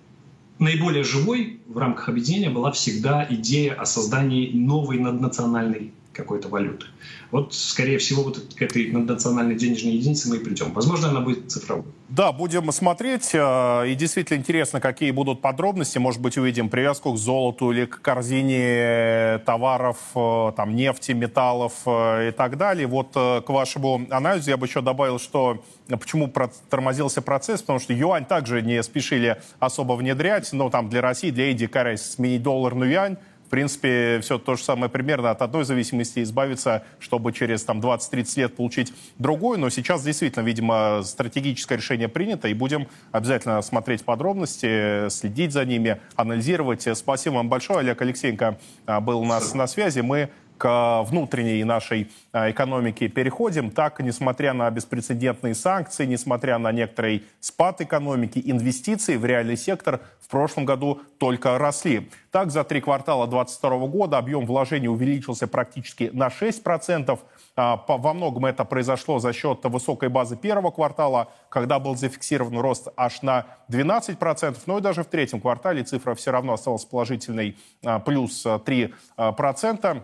[0.59, 6.87] наиболее живой в рамках объединения была всегда идея о создании новой наднациональной какой-то валюты.
[7.31, 10.73] Вот, скорее всего, вот к этой наднациональной денежной единице мы и придем.
[10.73, 11.85] Возможно, она будет цифровой.
[12.09, 13.31] Да, будем смотреть.
[13.35, 15.99] Э, и действительно интересно, какие будут подробности.
[15.99, 22.29] Может быть, увидим привязку к золоту или к корзине товаров, э, там, нефти, металлов э,
[22.29, 22.89] и так далее.
[22.89, 26.33] Вот к вашему анализу я бы еще добавил, что почему
[26.69, 31.51] тормозился процесс, потому что юань также не спешили особо внедрять, но там для России, для
[31.51, 33.17] Индии, сменить доллар на юань
[33.51, 38.57] принципе, все то же самое примерно от одной зависимости избавиться, чтобы через там 20-30 лет
[38.57, 39.59] получить другую.
[39.59, 46.01] Но сейчас действительно, видимо, стратегическое решение принято, и будем обязательно смотреть подробности, следить за ними,
[46.17, 46.87] анализировать.
[46.95, 47.81] Спасибо вам большое.
[47.81, 50.01] Олег Алексеенко а, был у нас на связи.
[50.01, 50.31] Мы
[50.61, 57.81] к внутренней нашей а, экономике переходим, так, несмотря на беспрецедентные санкции, несмотря на некоторый спад
[57.81, 62.11] экономики, инвестиции в реальный сектор в прошлом году только росли.
[62.31, 67.19] Так, за три квартала 2022 года объем вложений увеличился практически на 6%.
[67.57, 72.89] А, во многом это произошло за счет высокой базы первого квартала, когда был зафиксирован рост
[72.99, 74.59] аж на 12%.
[74.67, 80.03] Но и даже в третьем квартале цифра все равно осталась положительной, а, плюс 3%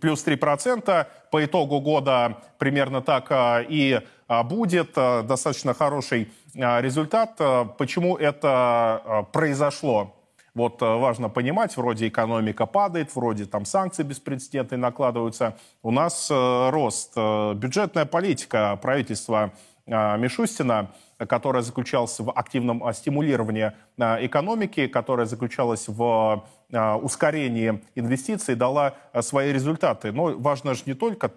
[0.00, 1.06] плюс 3%.
[1.30, 4.92] По итогу года примерно так а, и а, будет.
[4.96, 7.36] А, достаточно хороший результат.
[7.78, 10.16] Почему это произошло?
[10.52, 15.56] Вот важно понимать, вроде экономика падает, вроде там санкции беспрецедентные накладываются.
[15.84, 17.16] У нас рост.
[17.16, 19.52] Бюджетная политика правительства
[19.86, 20.90] Мишустина–
[21.26, 28.94] которая заключалась в активном а, стимулировании а, экономики, которая заключалась в а, ускорении инвестиций, дала
[29.20, 30.12] свои результаты.
[30.12, 31.32] Но важно же не только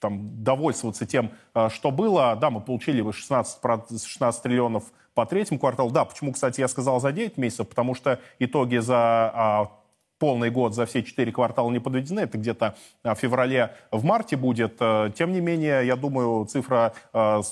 [0.00, 1.30] там, довольствоваться тем,
[1.70, 2.36] что было.
[2.38, 3.60] Да, мы получили 16,
[4.06, 5.90] 16 триллионов по третьему кварталу.
[5.90, 9.70] Да, почему, кстати, я сказал за 9 месяцев, потому что итоги за
[10.24, 14.76] полный год за все четыре квартала не подведены, это где-то в феврале, в марте будет.
[14.80, 17.42] Э, тем не менее, я думаю, цифра, э,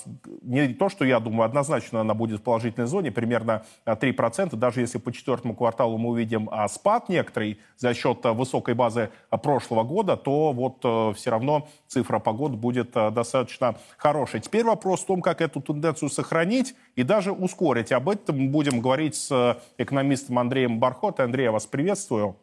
[0.41, 4.97] не то, что я думаю, однозначно она будет в положительной зоне, примерно 3%, даже если
[4.97, 10.51] по четвертому кварталу мы увидим а, спад некоторый за счет высокой базы прошлого года, то
[10.51, 14.39] вот э, все равно цифра по году будет достаточно хорошей.
[14.39, 17.91] Теперь вопрос в том, как эту тенденцию сохранить и даже ускорить.
[17.91, 21.19] Об этом будем говорить с экономистом Андреем Бархот.
[21.19, 22.35] Андрей, я вас приветствую.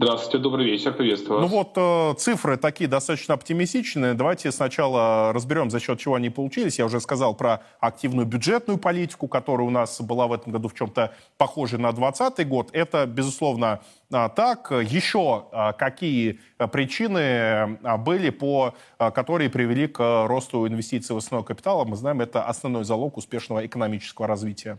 [0.00, 1.50] Здравствуйте, добрый вечер, приветствую вас.
[1.50, 4.14] Ну вот э, цифры такие достаточно оптимистичные.
[4.14, 6.78] Давайте сначала разберем, за счет чего они получились.
[6.78, 10.74] Я уже сказал про активную бюджетную политику, которая у нас была в этом году в
[10.74, 12.70] чем-то похожа на 2020 год.
[12.74, 13.80] Это, безусловно,
[14.12, 14.70] э, так.
[14.70, 16.38] Еще э, какие
[16.70, 21.84] причины э, были, по, э, которые привели к росту инвестиций в основной капитал?
[21.84, 24.78] Мы знаем, это основной залог успешного экономического развития.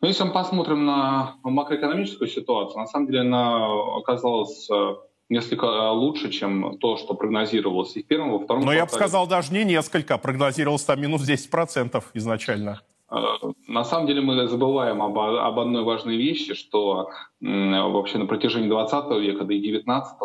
[0.00, 4.94] Ну, если мы посмотрим на макроэкономическую ситуацию, на самом деле она оказалась э,
[5.28, 8.78] несколько э, лучше, чем то, что прогнозировалось и в первом, и во втором Но квартале.
[8.78, 10.16] я бы сказал, даже не несколько.
[10.16, 12.80] Прогнозировалось там минус 10% изначально.
[13.10, 13.16] Э,
[13.66, 19.10] на самом деле мы забываем об, об одной важной вещи, что вообще на протяжении 20
[19.20, 20.16] века, да и 19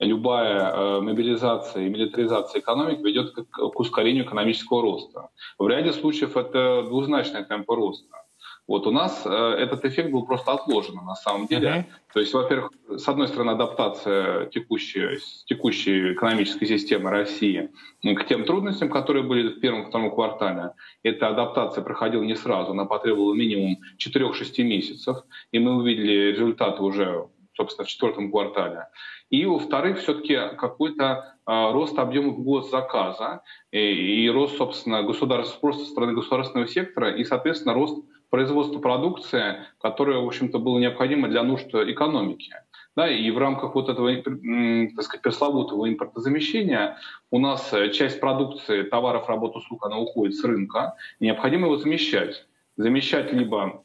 [0.00, 5.30] любая мобилизация и милитаризация экономики ведет к, к ускорению экономического роста.
[5.58, 8.25] В ряде случаев это двузначные темпы роста.
[8.66, 11.68] Вот у нас э, этот эффект был просто отложен на самом деле.
[11.68, 11.84] Uh-huh.
[12.12, 17.70] То есть, во-первых, с одной стороны, адаптация текущей, текущей экономической системы России
[18.02, 20.72] к тем трудностям, которые были в первом-втором квартале.
[21.04, 25.18] Эта адаптация проходила не сразу, она потребовала минимум 4-6 месяцев,
[25.52, 28.88] и мы увидели результаты уже, собственно, в четвертом квартале.
[29.30, 35.90] И, во-вторых, все-таки какой-то э, рост объемов госзаказа и, и рост, собственно, государств, просто со
[35.90, 41.74] стороны государственного сектора, и, соответственно, рост производства продукции, которая, в общем-то, было необходимо для нужд
[41.74, 42.52] экономики.
[42.96, 46.96] Да, и в рамках вот этого, так сказать, пресловутого импортозамещения
[47.30, 52.46] у нас часть продукции, товаров, работ, услуг, она уходит с рынка, необходимо его замещать.
[52.78, 53.84] Замещать либо,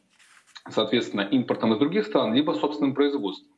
[0.70, 3.52] соответственно, импортом из других стран, либо собственным производством.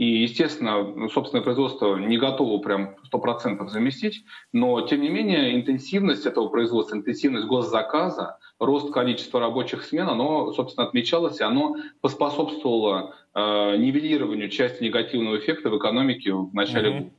[0.00, 6.24] И, естественно, ну, собственное производство не готово прям 100% заместить, но, тем не менее, интенсивность
[6.24, 13.76] этого производства, интенсивность госзаказа, рост количества рабочих смен, оно, собственно, отмечалось, и оно поспособствовало э,
[13.76, 16.98] нивелированию части негативного эффекта в экономике в начале mm-hmm.
[17.00, 17.10] года.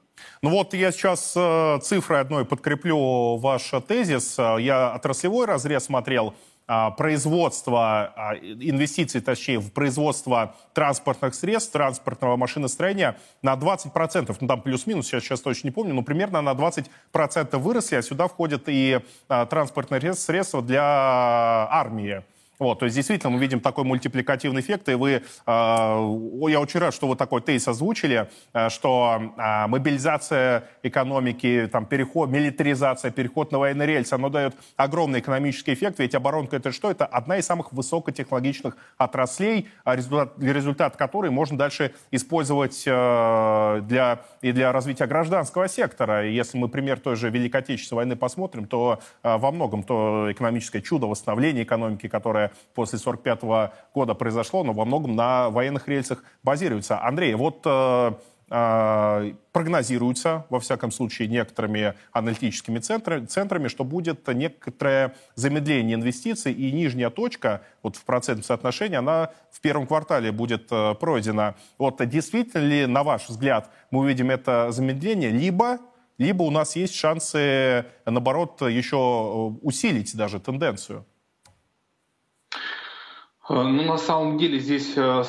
[0.41, 4.39] Ну вот я сейчас э, цифрой одной подкреплю ваш тезис.
[4.39, 6.33] Я отраслевой разрез смотрел.
[6.73, 15.05] А, производства, инвестиций, точнее, в производство транспортных средств, транспортного машиностроения на 20%, ну там плюс-минус,
[15.05, 19.45] сейчас, сейчас точно не помню, но примерно на 20% выросли, а сюда входят и а,
[19.47, 22.23] транспортные средства для армии.
[22.61, 26.93] Вот, то есть действительно мы видим такой мультипликативный эффект, и вы, э, я очень рад,
[26.93, 33.57] что вы такой тейс озвучили, э, что э, мобилизация экономики, там, переход, милитаризация, переход на
[33.57, 36.91] военный рельс, оно дает огромный экономический эффект, ведь оборонка это что?
[36.91, 44.51] Это одна из самых высокотехнологичных отраслей, результат, результат которой можно дальше использовать э, для, и
[44.51, 46.27] для развития гражданского сектора.
[46.27, 50.27] И если мы пример той же Великой Отечественной войны посмотрим, то э, во многом то
[50.31, 56.23] экономическое чудо восстановления экономики, которое после 1945 года произошло, но во многом на военных рельсах
[56.43, 57.01] базируется.
[57.03, 57.65] Андрей, вот
[58.53, 66.69] а, прогнозируется, во всяком случае, некоторыми аналитическими центрами, центрами, что будет некоторое замедление инвестиций, и
[66.73, 71.55] нижняя точка вот в процентном соотношении, она в первом квартале будет э, пройдена.
[71.77, 75.79] Вот действительно ли, на ваш взгляд, мы увидим это замедление, либо,
[76.17, 81.05] либо у нас есть шансы, наоборот, еще э, усилить даже тенденцию?
[83.51, 85.23] Э, ну, на самом деле здесь э,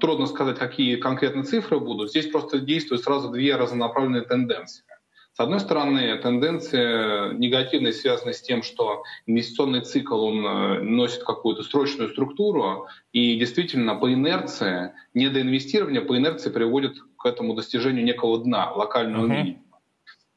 [0.00, 2.10] трудно сказать, какие конкретные цифры будут.
[2.10, 4.84] Здесь просто действуют сразу две разнонаправленные тенденции.
[5.34, 11.62] С одной стороны, тенденция негативная связана с тем, что инвестиционный цикл он э, носит какую-то
[11.62, 18.72] срочную структуру, и действительно по инерции, недоинвестирование по инерции приводит к этому достижению некого дна,
[18.72, 19.28] локального uh-huh.
[19.28, 19.71] минимума.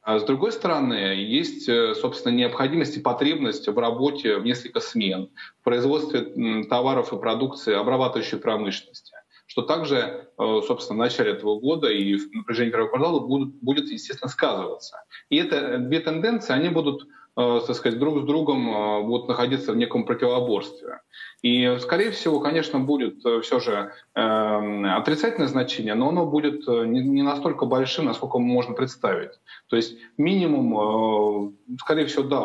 [0.06, 5.30] А с другой стороны, есть, э, собственно, необходимость и потребность в работе в несколько смен,
[5.60, 9.14] в производстве товаров и продукции обрабатывающей промышленности
[9.48, 13.88] что также, э, собственно, в начале этого года и в напряжении первого квартала будет, будет,
[13.88, 15.04] естественно, сказываться.
[15.28, 19.76] И это э, две тенденции, они будут так сказать, друг с другом будут находиться в
[19.76, 21.00] неком противоборстве.
[21.42, 27.66] И, скорее всего, конечно, будет э, все же отрицательное значение, но оно будет не настолько
[27.66, 29.32] большим, насколько можно представить.
[29.68, 32.40] То есть минимум, скорее всего, да,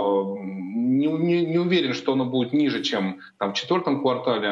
[1.02, 4.48] не, не, не уверен, что оно будет ниже, чем там, в четвертом квартале,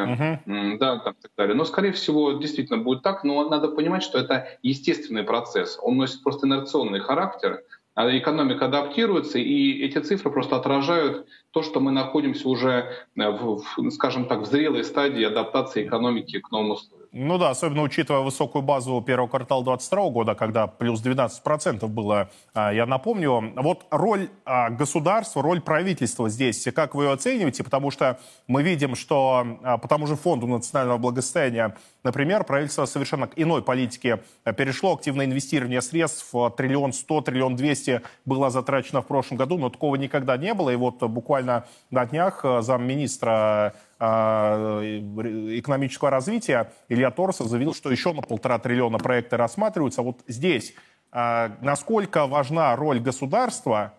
[0.45, 0.77] uh-huh.
[0.77, 1.55] да, там, так далее.
[1.55, 5.77] Но, скорее всего, действительно будет так, но надо понимать, что это естественный процесс.
[5.81, 7.63] Он носит просто инерционный характер,
[8.07, 14.25] экономика адаптируется, и эти цифры просто отражают то, что мы находимся уже, э, в, скажем
[14.25, 16.98] так, в зрелой стадии адаптации экономики к новым условиям.
[17.11, 22.71] Ну да, особенно учитывая высокую базу первого квартала 2022 года, когда плюс 12% было, а,
[22.71, 23.51] я напомню.
[23.55, 27.63] Вот роль а, государства, роль правительства здесь, как вы ее оцениваете?
[27.63, 33.25] Потому что мы видим, что а, по тому же фонду национального благосостояния, например, правительство совершенно
[33.25, 34.21] к иной политике
[34.55, 34.93] перешло.
[34.93, 40.37] Активное инвестирование средств, триллион сто, триллион двести было затрачено в прошлом году, но такого никогда
[40.37, 40.69] не было.
[40.69, 48.57] И вот буквально на днях замминистра экономического развития Илья Торсов заявил, что еще на полтора
[48.57, 50.01] триллиона проекты рассматриваются.
[50.01, 50.73] Вот здесь
[51.11, 53.93] а, насколько важна роль государства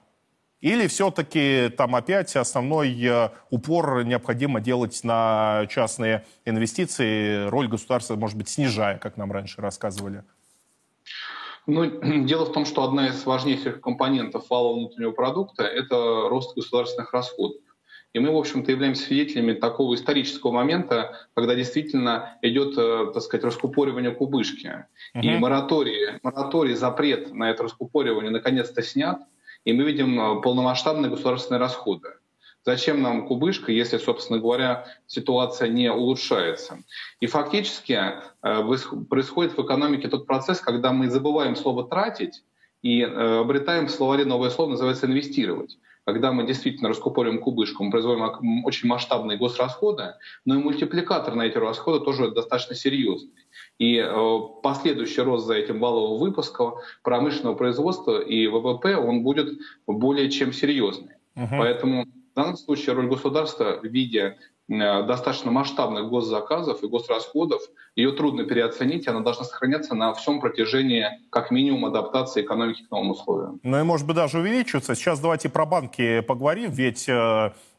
[0.61, 8.37] или все-таки там опять основной э, упор необходимо делать на частные инвестиции, роль государства, может
[8.37, 10.23] быть, снижая, как нам раньше рассказывали?
[11.67, 11.85] Ну,
[12.27, 17.63] дело в том, что одна из важнейших компонентов валового внутреннего продукта– это рост государственных расходов.
[18.13, 23.45] И мы, в общем-то, являемся свидетелями такого исторического момента, когда действительно идет, э, так сказать,
[23.45, 24.87] раскупоривание кубышки.
[25.15, 25.23] Uh-huh.
[25.23, 29.21] И мораторий, мораторий, запрет на это раскупоривание наконец-то снят,
[29.65, 32.09] и мы видим э, полномасштабные государственные расходы.
[32.65, 36.81] Зачем нам кубышка, если, собственно говоря, ситуация не улучшается?
[37.21, 38.17] И фактически э,
[39.09, 42.43] происходит в экономике тот процесс, когда мы забываем слово «тратить»
[42.83, 45.77] и обретаем в словаре новое слово, называется «инвестировать»
[46.13, 51.59] когда мы действительно раскупориваем кубышку, мы производим очень масштабные госрасходы, но и мультипликатор на эти
[51.59, 53.33] расходы тоже достаточно серьезный.
[53.79, 60.31] И э, последующий рост за этим валового выпуска промышленного производства и ВВП, он будет более
[60.31, 61.15] чем серьезный.
[61.37, 61.49] Uh-huh.
[61.51, 64.37] Поэтому в данном случае роль государства в виде
[64.71, 67.61] Э, достаточно масштабных госзаказов и госрасходов,
[67.97, 73.11] ее трудно переоценить, она должна сохраняться на всем протяжении, как минимум, адаптации экономики к новым
[73.11, 73.61] условиям.
[73.63, 74.95] Ну и, может быть, даже увеличиваться.
[74.95, 77.09] Сейчас давайте про банки поговорим, ведь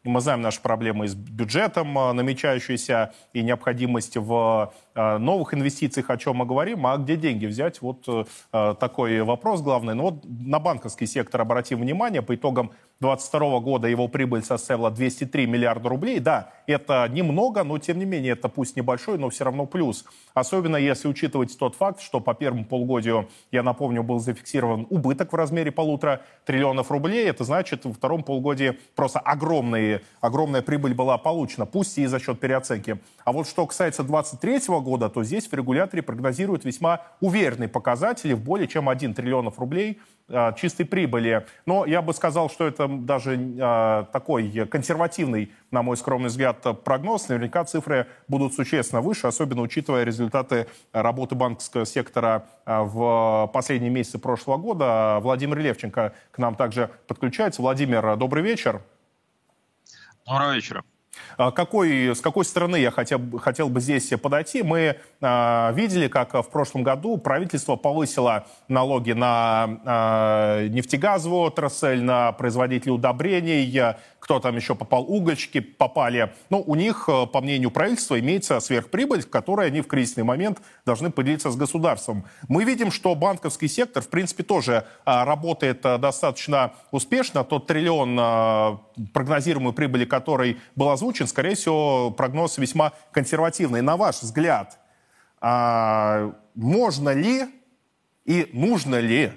[0.04, 6.18] э, мы знаем наши проблемы с бюджетом, э, намечающиеся, и необходимость в новых инвестициях, о
[6.18, 6.86] чем мы говорим.
[6.86, 7.82] А где деньги взять?
[7.82, 8.06] Вот
[8.52, 9.96] такой вопрос главный.
[9.96, 12.22] Но вот на банковский сектор обратим внимание.
[12.22, 12.72] По итогам
[13.02, 16.20] 2022 года его прибыль составила 203 миллиарда рублей.
[16.20, 20.06] Да, это немного, но тем не менее это пусть небольшой, но все равно плюс.
[20.36, 25.36] Особенно если учитывать тот факт, что по первому полугодию, я напомню, был зафиксирован убыток в
[25.36, 27.28] размере полутора триллионов рублей.
[27.28, 29.20] Это значит, во втором полугодии просто
[30.22, 33.00] огромная прибыль была получена, пусть и за счет переоценки.
[33.26, 38.42] А вот что касается 2023 года, то здесь в регуляторе прогнозируют весьма уверенные показатели в
[38.42, 40.00] более чем 1 триллионов рублей
[40.34, 41.46] а, чистой прибыли.
[41.66, 47.28] Но я бы сказал, что это даже а, такой консервативный, на мой скромный взгляд, прогноз.
[47.28, 54.20] Наверняка цифры будут существенно выше, особенно учитывая результаты работы банковского сектора а, в последние месяцы
[54.20, 55.20] прошлого года.
[55.22, 57.62] Владимир Левченко к нам также подключается.
[57.62, 58.82] Владимир, добрый вечер.
[60.32, 60.84] Доброго вечера.
[61.36, 64.64] А какой, с какой стороны я хотел, хотел бы здесь подойти?
[64.64, 69.68] Мы э, видели, как в прошлом году правительство повысило налоги на
[70.64, 76.32] э, нефтегазовую отрасль, на производителей удобрений, кто там еще попал, угольщики попали.
[76.52, 81.10] Но у них, э, по мнению правительства, имеется сверхприбыль, которой они в кризисный момент должны
[81.10, 82.26] поделиться с государством.
[82.48, 87.44] Мы видим, что банковский сектор, в принципе, тоже а, работает а, достаточно успешно.
[87.44, 88.80] Тот триллион а,
[89.12, 93.82] прогнозируемой прибыли, который был озвучен, скорее всего, прогноз весьма консервативный.
[93.82, 94.78] На ваш взгляд,
[95.42, 97.48] можно ли
[98.26, 99.32] и нужно ли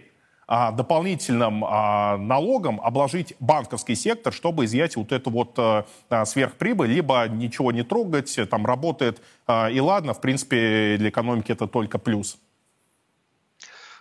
[0.47, 5.87] а, дополнительным а, налогом обложить банковский сектор, чтобы изъять вот эту вот а,
[6.25, 11.67] сверхприбыль, либо ничего не трогать, там работает а, и ладно, в принципе, для экономики это
[11.67, 12.39] только плюс.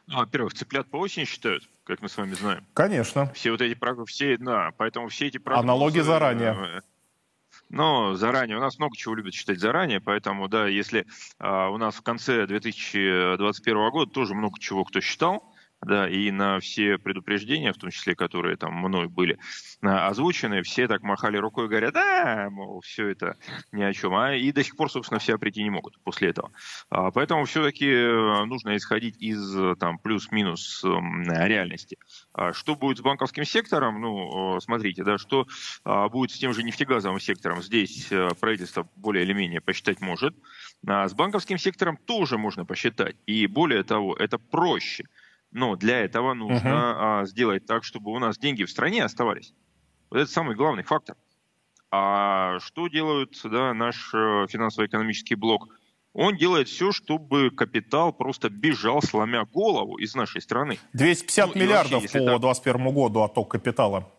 [0.07, 2.65] Ну, во-первых, цыплят по осени считают, как мы с вами знаем.
[2.73, 3.31] Конечно.
[3.33, 5.65] Все вот эти все, да, поэтому все эти прогнозы...
[5.65, 6.81] А налоги заранее.
[7.69, 11.07] Но заранее, у нас много чего любят считать заранее, поэтому, да, если
[11.39, 15.52] а, у нас в конце 2021 года тоже много чего кто считал,
[15.85, 19.37] да, и на все предупреждения, в том числе, которые там мной были
[19.81, 23.37] а, озвучены, все так махали рукой и говорят, да, мол, все это
[23.71, 24.15] ни о чем.
[24.15, 26.51] А и до сих пор, собственно, все прийти не могут после этого.
[26.89, 31.97] А, поэтому все-таки э, нужно исходить из там плюс-минус реальности.
[32.33, 34.01] А что будет с банковским сектором?
[34.01, 35.47] Ну, смотрите, да, что
[35.83, 37.61] будет с тем же нефтегазовым сектором?
[37.61, 40.35] Здесь э, правительство более или менее посчитать может.
[40.87, 43.15] А с банковским сектором тоже можно посчитать.
[43.25, 45.05] И более того, это проще–
[45.53, 47.25] но для этого нужно uh-huh.
[47.25, 49.53] сделать так, чтобы у нас деньги в стране оставались.
[50.09, 51.15] Вот это самый главный фактор.
[51.91, 55.69] А что делают да, наш э, финансово-экономический блок?
[56.13, 60.79] Он делает все, чтобы капитал просто бежал, сломя голову из нашей страны.
[60.93, 62.93] 250 ну, миллиардов вообще, по 2021 так...
[62.93, 64.11] году отток капитала.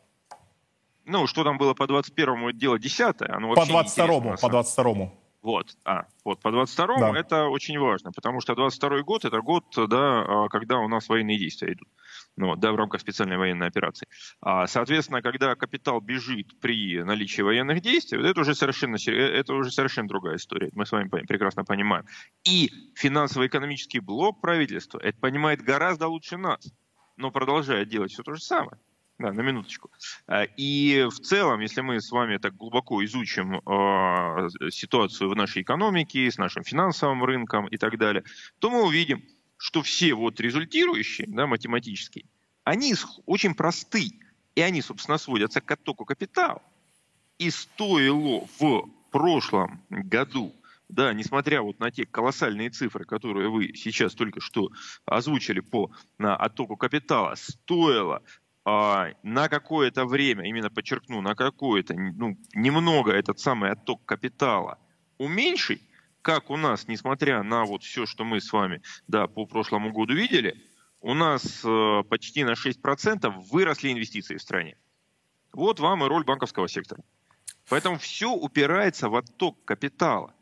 [1.05, 3.33] Ну, что там было по 2021 это дело десятое.
[3.35, 5.13] Оно по 22 по 22
[5.45, 7.21] вот, а, вот по 22-му да.
[7.21, 11.39] это очень важно, потому что 22 год это год, да, а, когда у нас военные
[11.39, 11.87] действия идут,
[12.35, 14.09] ну, да, в рамках специальной военной операции.
[14.41, 19.71] А, соответственно, когда капитал бежит при наличии военных действий, это уже совершенно, э, это уже
[19.71, 22.07] совершенно другая история, мы с вами прекрасно понимаем.
[22.45, 26.73] И финансово-экономический блок правительства это понимает гораздо лучше нас,
[27.19, 28.79] но продолжает делать все то же самое.
[29.19, 29.91] Да, на минуточку.
[30.27, 35.63] А, и в целом, если мы с вами так глубоко изучим э, ситуацию в нашей
[35.63, 38.25] экономике, с нашим финансовым рынком и так далее,
[38.59, 39.23] то мы увидим,
[39.57, 42.25] что все вот результирующие, да, математические,
[42.65, 42.95] они
[43.27, 44.11] очень просты.
[44.57, 46.63] И они, собственно, сводятся к оттоку капитала.
[47.39, 50.55] И стоило в прошлом году,
[50.89, 54.71] да, несмотря вот на те колоссальные цифры, которые вы сейчас только что
[55.05, 58.23] озвучили по на оттоку капитала, стоило
[58.65, 64.79] на какое-то время, именно подчеркну, на какое-то, ну, немного этот самый отток капитала
[65.19, 65.83] уменьшить,
[66.23, 70.15] как у нас, несмотря на вот все, что мы с вами да, по прошлому году
[70.15, 70.57] видели,
[71.03, 74.79] у нас э, почти на 6% выросли инвестиции в стране.
[75.53, 77.05] Вот вам и роль банковского сектора.
[77.69, 80.35] Поэтому все упирается в отток капитала.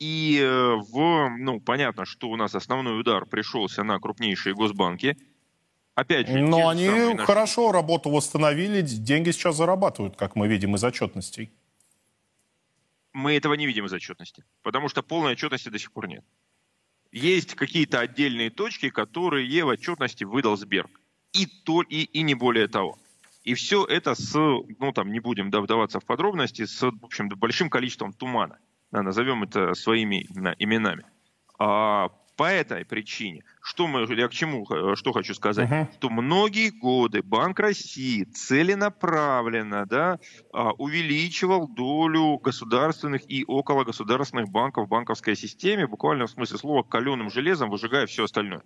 [0.00, 5.16] И э, в, ну, понятно, что у нас основной удар пришелся на крупнейшие госбанки–
[5.98, 7.16] Опять же, Но они наши...
[7.24, 11.50] хорошо работу восстановили, деньги сейчас зарабатывают, как мы видим из отчетностей.
[13.12, 16.24] Мы этого не видим из отчетности, потому что полной отчетности до сих пор нет.
[17.10, 21.00] Есть какие-то отдельные точки, которые в отчетности выдал Сберг.
[21.32, 22.96] И, то, и, и не более того.
[23.42, 27.70] И все это с, ну там не будем вдаваться в подробности, с, в общем, большим
[27.70, 28.58] количеством тумана.
[28.92, 30.28] Да, назовем это своими
[30.60, 31.04] именами.
[31.58, 35.92] А, по этой причине, что мы, я к чему, э, что хочу сказать, uh-huh.
[35.94, 40.20] что многие годы Банк России целенаправленно да,
[40.52, 46.84] а, увеличивал долю государственных и около государственных банков в банковской системе, буквально в смысле слова
[46.84, 48.62] каленым железом, выжигая все остальное.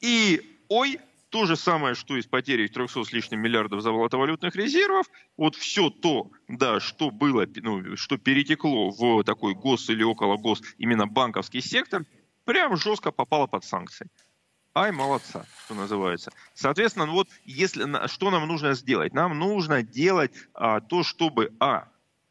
[0.00, 1.00] И, ой,
[1.30, 5.06] то же самое, что и с потерей 300 с лишним миллиардов золотовалютных резервов,
[5.36, 10.62] вот все то, да, что было, ну, что перетекло в такой гос или около гос,
[10.78, 12.04] именно банковский сектор–
[12.48, 14.06] прям жестко попала под санкции.
[14.74, 16.30] Ай, молодца, что называется.
[16.54, 19.12] Соответственно, ну вот если, что нам нужно сделать?
[19.12, 21.88] Нам нужно делать а, то, чтобы, а,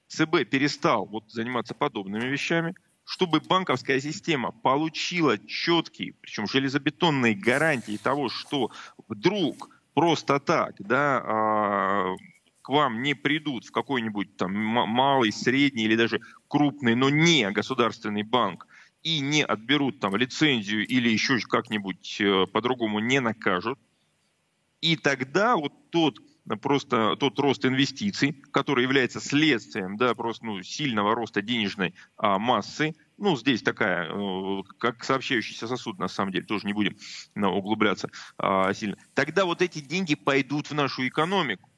[0.07, 2.73] ЦБ перестал вот, заниматься подобными вещами,
[3.05, 8.71] чтобы банковская система получила четкие, причем железобетонные гарантии того, что
[9.07, 12.15] вдруг просто так, да, а,
[12.63, 18.23] к вам не придут в какой-нибудь там малый, средний или даже крупный, но не государственный
[18.23, 18.65] банк
[19.03, 23.79] и не отберут там лицензию или еще как-нибудь э, по-другому не накажут,
[24.81, 26.19] и тогда вот тот
[26.55, 32.95] просто тот рост инвестиций, который является следствием да, просто ну, сильного роста денежной а, массы,
[33.17, 36.95] ну, здесь такая, э, как сообщающийся сосуд, на самом деле, тоже не будем
[37.35, 41.69] ну, углубляться а, сильно, тогда вот эти деньги пойдут в нашу экономику.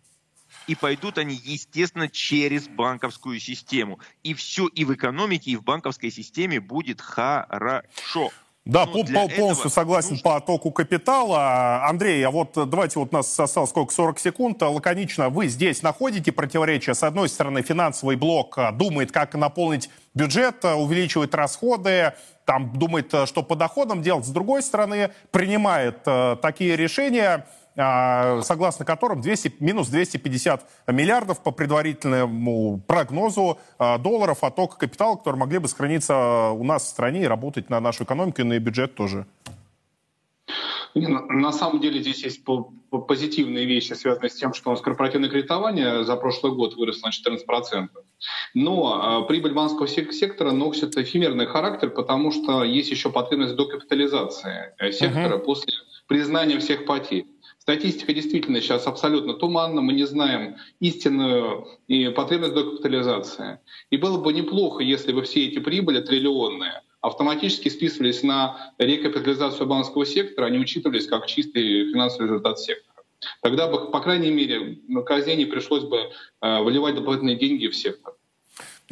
[0.68, 4.00] И пойдут они, естественно, через банковскую систему.
[4.24, 8.32] И все и в экономике, и в банковской системе будет хорошо.
[8.70, 10.24] Да, ну, полностью согласен нужно...
[10.24, 11.88] по оттоку капитала.
[11.88, 14.62] Андрей, а вот давайте, вот у нас осталось сколько, 40 секунд.
[14.62, 16.94] Лаконично, вы здесь находите противоречия?
[16.94, 22.14] С одной стороны, финансовый блок а, думает, как наполнить бюджет, а, увеличивает расходы,
[22.46, 24.26] там думает, а, что по доходам делать.
[24.26, 26.04] С другой стороны, принимает
[26.42, 27.48] такие решения,
[27.80, 35.60] согласно которым 200, минус 250 миллиардов по предварительному прогнозу а, долларов оттока капитала, которые могли
[35.60, 39.26] бы сохраниться у нас в стране и работать на нашу экономику и на бюджет тоже.
[40.96, 42.44] На самом деле здесь есть
[43.08, 47.38] позитивные вещи, связанные с тем, что у нас корпоративное кредитование за прошлый год выросло на
[47.78, 47.88] 14%.
[48.56, 54.92] Но а, прибыль банковского сектора носит эфемерный характер, потому что есть еще потребность докапитализации э,
[54.92, 55.46] сектора uh-huh.
[55.46, 55.74] после
[56.08, 57.28] признания всех потерь.
[57.70, 63.60] Статистика действительно сейчас абсолютно туманна, мы не знаем истинную и потребность докапитализации.
[63.92, 70.08] И было бы неплохо, если бы все эти прибыли триллионные автоматически списывались на рекапитализацию банковского
[70.08, 73.04] сектора, они учитывались как чистый финансовый результат сектора.
[73.44, 76.10] Тогда бы, по крайней мере, на казине пришлось бы
[76.42, 78.16] э, выливать дополнительные деньги в сектор.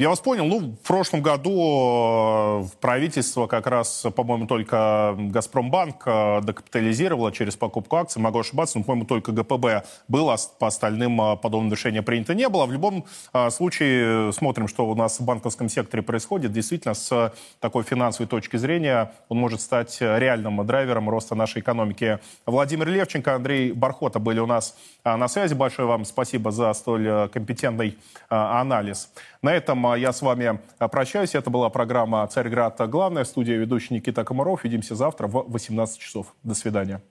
[0.00, 0.44] Я вас понял.
[0.44, 7.56] Ну, в прошлом году э, в правительство как раз, по-моему, только Газпромбанк э, докапитализировало через
[7.56, 8.22] покупку акций.
[8.22, 10.36] Могу ошибаться, но, по-моему, только ГПБ было.
[10.60, 12.66] По остальным э, подобное решение принято не было.
[12.66, 13.06] В любом
[13.50, 16.52] случае, смотрим, что у нас в банковском секторе происходит.
[16.52, 22.20] Действительно, с такой финансовой точки зрения он может стать реальным драйвером роста нашей экономики.
[22.46, 25.54] Владимир Левченко, Андрей Бархота были у нас на связи.
[25.54, 29.10] Большое вам спасибо за столь компетентный анализ.
[29.42, 31.34] На этом а, я с вами а, прощаюсь.
[31.34, 32.78] Это была программа «Царьград.
[32.88, 33.24] Главная».
[33.24, 34.64] Студия ведущий Никита Комаров.
[34.64, 36.34] Увидимся завтра в 18 часов.
[36.42, 37.02] До свидания.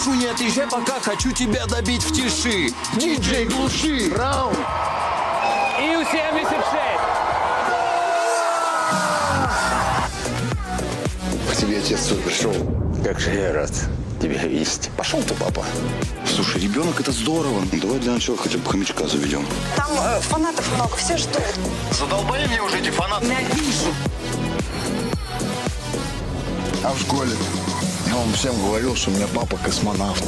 [0.00, 2.72] Прошу не отъезжай, пока хочу тебя добить в тиши.
[2.96, 4.10] Диджей, глуши!
[4.16, 4.56] Раунд!
[11.78, 12.52] Отец свой пришел.
[13.04, 13.72] Как же я рад
[14.20, 14.90] тебя видеть.
[14.96, 15.64] Пошел ты, папа.
[16.26, 17.62] Слушай, ребенок это здорово.
[17.72, 19.46] Давай для начала хотя бы хомячка заведем.
[19.76, 21.42] Там э, фанатов много, все ждут.
[21.98, 23.26] Задолбали мне уже эти фанаты.
[23.26, 23.94] Ненавижу.
[26.82, 27.30] А в школе?
[28.06, 30.24] Я вам всем говорил, что у меня папа космонавт.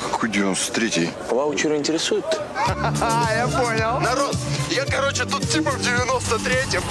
[0.00, 1.10] Какой 93-й?
[1.30, 2.24] Ваучер интересует?
[2.66, 4.00] Я понял.
[4.00, 4.36] Народ,
[4.70, 6.82] я, короче, тут типа в 93-м.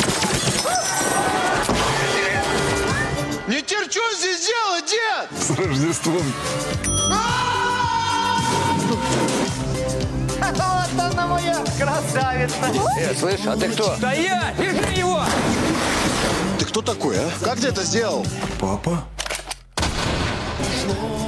[4.23, 5.37] Здесь делать, дед!
[5.37, 6.23] С Рождеством.
[10.39, 12.55] Вот она моя красавица.
[12.99, 13.97] Э, слышь, а ты кто?
[13.99, 14.53] Да я!
[14.57, 15.19] Держи его!
[16.57, 17.29] Ты кто такой, а?
[17.43, 18.25] Как ты это сделал?
[18.61, 19.03] Папа?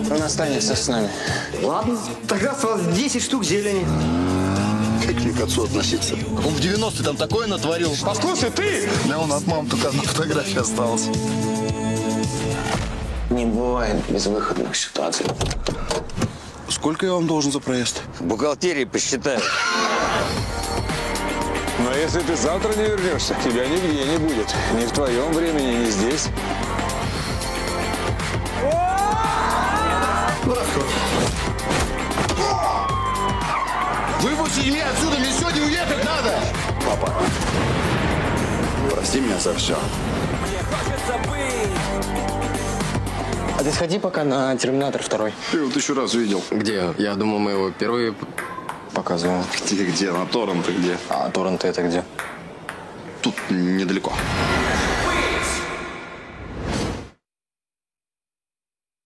[0.09, 1.09] Он останется с нами.
[1.61, 3.85] Ладно, тогда с вас 10 штук зелени.
[5.05, 6.13] Как мне к отцу относиться?
[6.13, 7.93] Он в 90-е там такое натворил.
[8.05, 8.89] Послушай, ты!
[9.09, 11.09] Да он от мамы только одна фотография осталась.
[13.35, 15.25] Не бывает безвыходных ситуаций.
[16.69, 18.01] Сколько я вам должен за проезд?
[18.17, 19.41] В бухгалтерии посчитаю.
[21.79, 24.55] Но если ты завтра не вернешься, тебя нигде не будет.
[24.79, 26.27] Ни в твоем времени, ни здесь.
[34.21, 36.39] Выпусти меня отсюда, мне сегодня уехать надо!
[36.85, 37.13] Папа,
[38.91, 39.75] прости меня за все.
[39.75, 39.79] А
[43.65, 45.33] ты сходи пока на Терминатор второй.
[45.51, 46.43] Ты его тысячу раз видел.
[46.51, 46.93] Где?
[46.99, 48.13] Я думал, мы его первые
[48.93, 49.43] показывали.
[49.65, 50.11] Где, где?
[50.11, 50.97] На торренты где?
[51.09, 52.03] А торренты это где?
[53.23, 54.13] Тут недалеко.